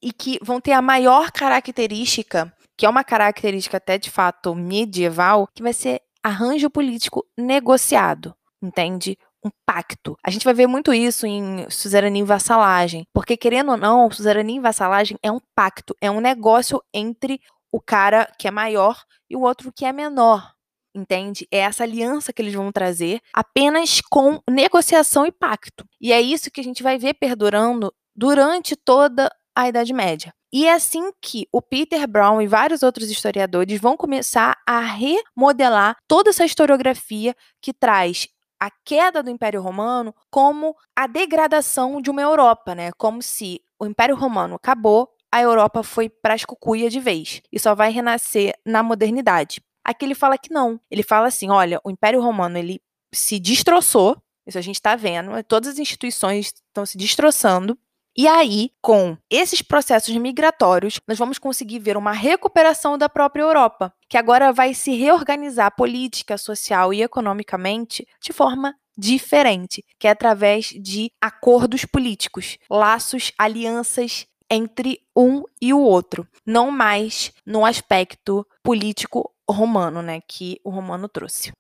e 0.02 0.14
que 0.14 0.40
vão 0.42 0.62
ter 0.62 0.72
a 0.72 0.82
maior 0.82 1.32
característica, 1.32 2.54
que 2.78 2.86
é 2.86 2.90
uma 2.90 3.04
característica 3.04 3.78
até 3.78 3.98
de 3.98 4.10
fato 4.10 4.56
medieval, 4.56 5.48
que 5.54 5.62
vai 5.62 5.74
ser 5.74 6.02
arranjo 6.24 6.70
político 6.70 7.26
negociado, 7.38 8.34
entende? 8.62 9.18
Um 9.46 9.50
pacto. 9.66 10.18
A 10.24 10.30
gente 10.30 10.44
vai 10.44 10.54
ver 10.54 10.68
muito 10.68 10.94
isso 10.94 11.26
em 11.26 11.70
suzerania 11.70 12.22
e 12.22 12.26
vassalagem, 12.26 13.04
porque 13.14 13.38
querendo 13.38 13.72
ou 13.72 13.78
não, 13.78 14.12
suzerania 14.12 14.58
e 14.58 14.62
vassalagem 14.62 15.18
é 15.24 15.32
um 15.32 15.40
pacto, 15.56 15.96
é 16.02 16.10
um 16.10 16.20
negócio 16.20 16.82
entre 16.94 17.40
o 17.72 17.80
cara 17.80 18.30
que 18.38 18.48
é 18.48 18.52
maior 18.52 19.02
e 19.30 19.36
o 19.36 19.42
outro 19.42 19.72
que 19.72 19.86
é 19.86 19.94
menor. 19.94 20.54
Entende? 20.94 21.48
É 21.52 21.60
essa 21.60 21.84
aliança 21.84 22.34
que 22.34 22.42
eles 22.42 22.54
vão 22.54 22.72
trazer 22.72 23.22
apenas 23.34 24.02
com 24.02 24.42
negociação 24.50 25.26
e 25.26 25.32
pacto. 25.32 25.86
E 26.02 26.12
é 26.12 26.20
isso 26.20 26.50
que 26.52 26.60
a 26.62 26.64
gente 26.64 26.82
vai 26.82 26.98
ver 26.98 27.14
perdurando 27.14 27.94
durante 28.16 28.76
toda 28.76 29.30
a 29.56 29.70
Idade 29.70 29.94
Média. 29.94 30.34
E 30.52 30.66
é 30.66 30.74
assim 30.74 31.12
que 31.22 31.48
o 31.54 31.62
Peter 31.62 32.08
Brown 32.08 32.42
e 32.42 32.48
vários 32.48 32.82
outros 32.82 33.10
historiadores 33.12 33.80
vão 33.80 33.96
começar 33.96 34.58
a 34.68 34.80
remodelar 34.80 35.96
toda 36.08 36.32
essa 36.32 36.44
historiografia 36.44 37.36
que 37.62 37.72
traz 37.72 38.28
a 38.60 38.70
queda 38.84 39.22
do 39.22 39.30
Império 39.30 39.62
Romano 39.62 40.14
como 40.30 40.76
a 40.96 41.08
degradação 41.08 42.02
de 42.02 42.10
uma 42.10 42.22
Europa, 42.22 42.74
né? 42.74 42.92
Como 42.98 43.22
se 43.22 43.62
o 43.80 43.86
Império 43.86 44.16
Romano 44.16 44.56
acabou, 44.56 45.08
a 45.32 45.42
Europa 45.42 45.84
foi 45.84 46.10
para 46.10 46.34
as 46.34 46.44
cucuia 46.44 46.90
de 46.90 47.00
vez 47.00 47.42
e 47.52 47.60
só 47.60 47.76
vai 47.76 47.92
renascer 47.92 48.54
na 48.66 48.82
modernidade. 48.82 49.62
Aqui 49.90 50.06
ele 50.06 50.14
fala 50.14 50.38
que 50.38 50.54
não. 50.54 50.80
Ele 50.92 51.02
fala 51.02 51.28
assim, 51.30 51.50
olha, 51.50 51.82
o 51.84 51.90
Império 51.90 52.22
Romano 52.22 52.60
ele 52.60 52.80
se 53.12 53.40
destroçou, 53.40 54.16
isso 54.46 54.56
a 54.56 54.62
gente 54.62 54.76
está 54.76 54.96
vendo, 54.96 55.32
todas 55.46 55.70
as 55.70 55.80
instituições 55.80 56.54
estão 56.68 56.86
se 56.86 56.96
destroçando 56.96 57.76
E 58.16 58.28
aí, 58.28 58.70
com 58.82 59.18
esses 59.32 59.64
processos 59.64 60.16
migratórios, 60.16 61.00
nós 61.08 61.18
vamos 61.18 61.40
conseguir 61.40 61.80
ver 61.80 61.98
uma 61.98 62.12
recuperação 62.12 63.00
da 63.00 63.10
própria 63.10 63.42
Europa, 63.42 63.92
que 64.08 64.18
agora 64.18 64.54
vai 64.54 64.76
se 64.76 64.92
reorganizar 64.92 65.76
política, 65.76 66.38
social 66.38 66.94
e 66.94 67.02
economicamente 67.02 68.06
de 68.22 68.32
forma 68.32 68.76
diferente, 68.96 69.84
que 69.98 70.08
é 70.08 70.12
através 70.12 70.68
de 70.68 71.12
acordos 71.20 71.84
políticos, 71.86 72.58
laços, 72.70 73.32
alianças 73.40 74.28
entre 74.50 75.00
um 75.16 75.44
e 75.62 75.74
o 75.74 75.80
outro, 75.80 76.28
não 76.46 76.72
mais 76.72 77.32
no 77.46 77.66
aspecto 77.66 78.46
político 78.64 79.32
romano, 79.50 80.02
né, 80.02 80.22
que 80.28 80.60
o 80.64 80.70
romano 80.70 81.08
trouxe. 81.08 81.52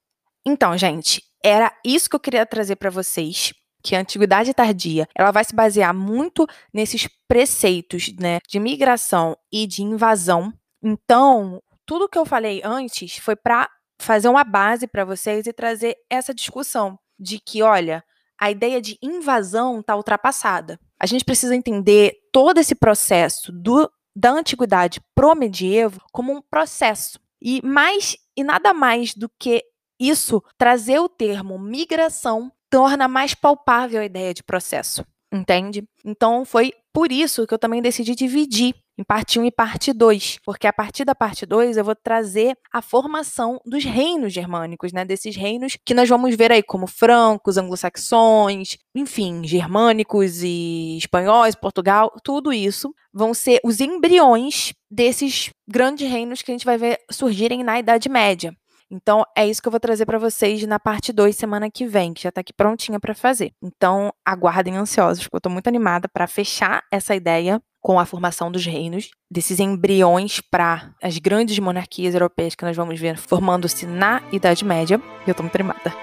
Então, 0.46 0.78
gente, 0.78 1.24
era 1.44 1.74
isso 1.86 2.10
que 2.10 2.16
eu 2.16 2.20
queria 2.20 2.46
trazer 2.46 2.76
para 2.76 2.90
vocês 2.90 3.54
que 3.82 3.96
a 3.96 4.00
antiguidade 4.00 4.54
tardia 4.54 5.08
ela 5.16 5.32
vai 5.32 5.44
se 5.44 5.56
basear 5.56 5.94
muito 5.94 6.46
nesses 6.74 7.08
preceitos 7.28 8.14
né, 8.20 8.40
de 8.48 8.60
migração 8.60 9.38
e 9.52 9.66
de 9.66 9.84
invasão. 9.84 10.54
Então, 10.84 11.62
tudo 11.86 12.10
que 12.10 12.18
eu 12.18 12.26
falei 12.26 12.62
antes 12.64 13.18
foi 13.18 13.36
para 13.36 13.70
fazer 14.02 14.30
uma 14.30 14.44
base 14.44 14.88
para 14.88 15.06
vocês 15.06 15.46
e 15.48 15.54
trazer 15.54 15.96
essa 16.10 16.34
discussão 16.34 16.98
de 17.20 17.40
que, 17.40 17.62
olha, 17.62 18.04
a 18.40 18.50
ideia 18.50 18.82
de 18.82 18.98
invasão 19.02 19.80
está 19.80 19.96
ultrapassada. 19.96 20.80
A 21.00 21.06
gente 21.06 21.26
precisa 21.26 21.56
entender 21.56 22.14
todo 22.32 22.60
esse 22.60 22.74
processo 22.74 23.52
do, 23.52 23.90
da 24.16 24.32
antiguidade 24.32 25.02
pro 25.14 25.36
medievo 25.36 26.02
como 26.12 26.32
um 26.32 26.42
processo. 26.42 27.20
E 27.42 27.62
mais 27.66 28.18
e 28.36 28.44
nada 28.44 28.74
mais 28.74 29.14
do 29.14 29.30
que 29.40 29.64
isso 30.00 30.42
trazer 30.58 31.00
o 31.00 31.10
termo 31.10 31.60
migração 31.60 32.52
torna 32.70 33.08
mais 33.08 33.34
palpável 33.34 34.00
a 34.00 34.06
ideia 34.06 34.34
de 34.34 34.44
processo, 34.44 35.04
entende? 35.34 35.84
Então 36.06 36.46
foi 36.46 36.72
por 36.94 37.12
isso 37.12 37.46
que 37.46 37.54
eu 37.54 37.60
também 37.60 37.82
decidi 37.82 38.16
dividir 38.16 38.76
em 39.00 39.04
parte 39.04 39.40
1 39.40 39.46
e 39.46 39.52
parte 39.52 39.94
2, 39.94 40.40
porque 40.44 40.68
a 40.68 40.74
partir 40.74 41.06
da 41.06 41.16
parte 41.16 41.46
2 41.46 41.78
eu 41.78 41.86
vou 41.86 41.96
trazer 41.96 42.54
a 42.70 42.82
formação 42.82 43.58
dos 43.66 43.86
reinos 43.86 44.34
germânicos, 44.34 44.92
né, 44.92 45.06
desses 45.06 45.38
reinos 45.38 45.78
que 45.86 45.94
nós 45.94 46.10
vamos 46.10 46.36
ver 46.36 46.52
aí 46.52 46.62
como 46.62 46.86
francos, 46.86 47.58
anglo-saxões, 47.58 48.78
enfim, 48.94 49.42
germânicos 49.46 50.44
e 50.44 50.98
espanhóis, 50.98 51.56
Portugal, 51.56 52.12
tudo 52.26 52.52
isso 52.52 52.94
vão 53.14 53.34
ser 53.34 53.62
os 53.64 53.80
embriões 53.80 54.74
desses 54.92 55.50
grandes 55.66 56.10
reinos 56.10 56.42
que 56.42 56.52
a 56.52 56.54
gente 56.54 56.66
vai 56.66 56.78
ver 56.78 56.98
surgirem 57.10 57.64
na 57.64 57.80
Idade 57.80 58.10
Média. 58.10 58.54
Então, 58.92 59.24
é 59.38 59.46
isso 59.48 59.62
que 59.62 59.68
eu 59.68 59.72
vou 59.72 59.80
trazer 59.80 60.06
para 60.08 60.18
vocês 60.18 60.66
na 60.66 60.80
parte 60.80 61.14
2 61.14 61.36
semana 61.36 61.70
que 61.70 61.86
vem, 61.86 62.12
que 62.12 62.24
já 62.24 62.32
tá 62.32 62.42
aqui 62.42 62.52
prontinha 62.52 63.00
para 63.00 63.14
fazer. 63.14 63.52
Então, 63.62 64.12
aguardem 64.26 64.78
ansiosos, 64.78 65.24
porque 65.24 65.36
eu 65.36 65.42
tô 65.42 65.50
muito 65.50 65.68
animada 65.68 66.10
para 66.10 66.26
fechar 66.26 66.84
essa 66.92 67.16
ideia 67.16 67.62
com 67.80 68.00
a 68.00 68.06
formação 68.06 68.52
dos 68.52 68.66
reinos, 68.66 69.12
desses 69.32 69.60
embriões 69.60 70.42
para 70.42 70.92
as 71.04 71.20
grandes 71.20 71.60
monarquias 71.60 72.16
europeias 72.16 72.56
que 72.56 72.66
nós 72.66 72.76
vamos 72.76 73.00
ver 73.00 73.16
formando-se 73.18 73.86
na 73.86 74.24
Idade 74.32 74.66
Média. 74.66 75.00
E 75.26 75.30
eu 75.30 75.36
tô 75.36 75.44
muito 75.44 75.56
animada. 75.56 75.94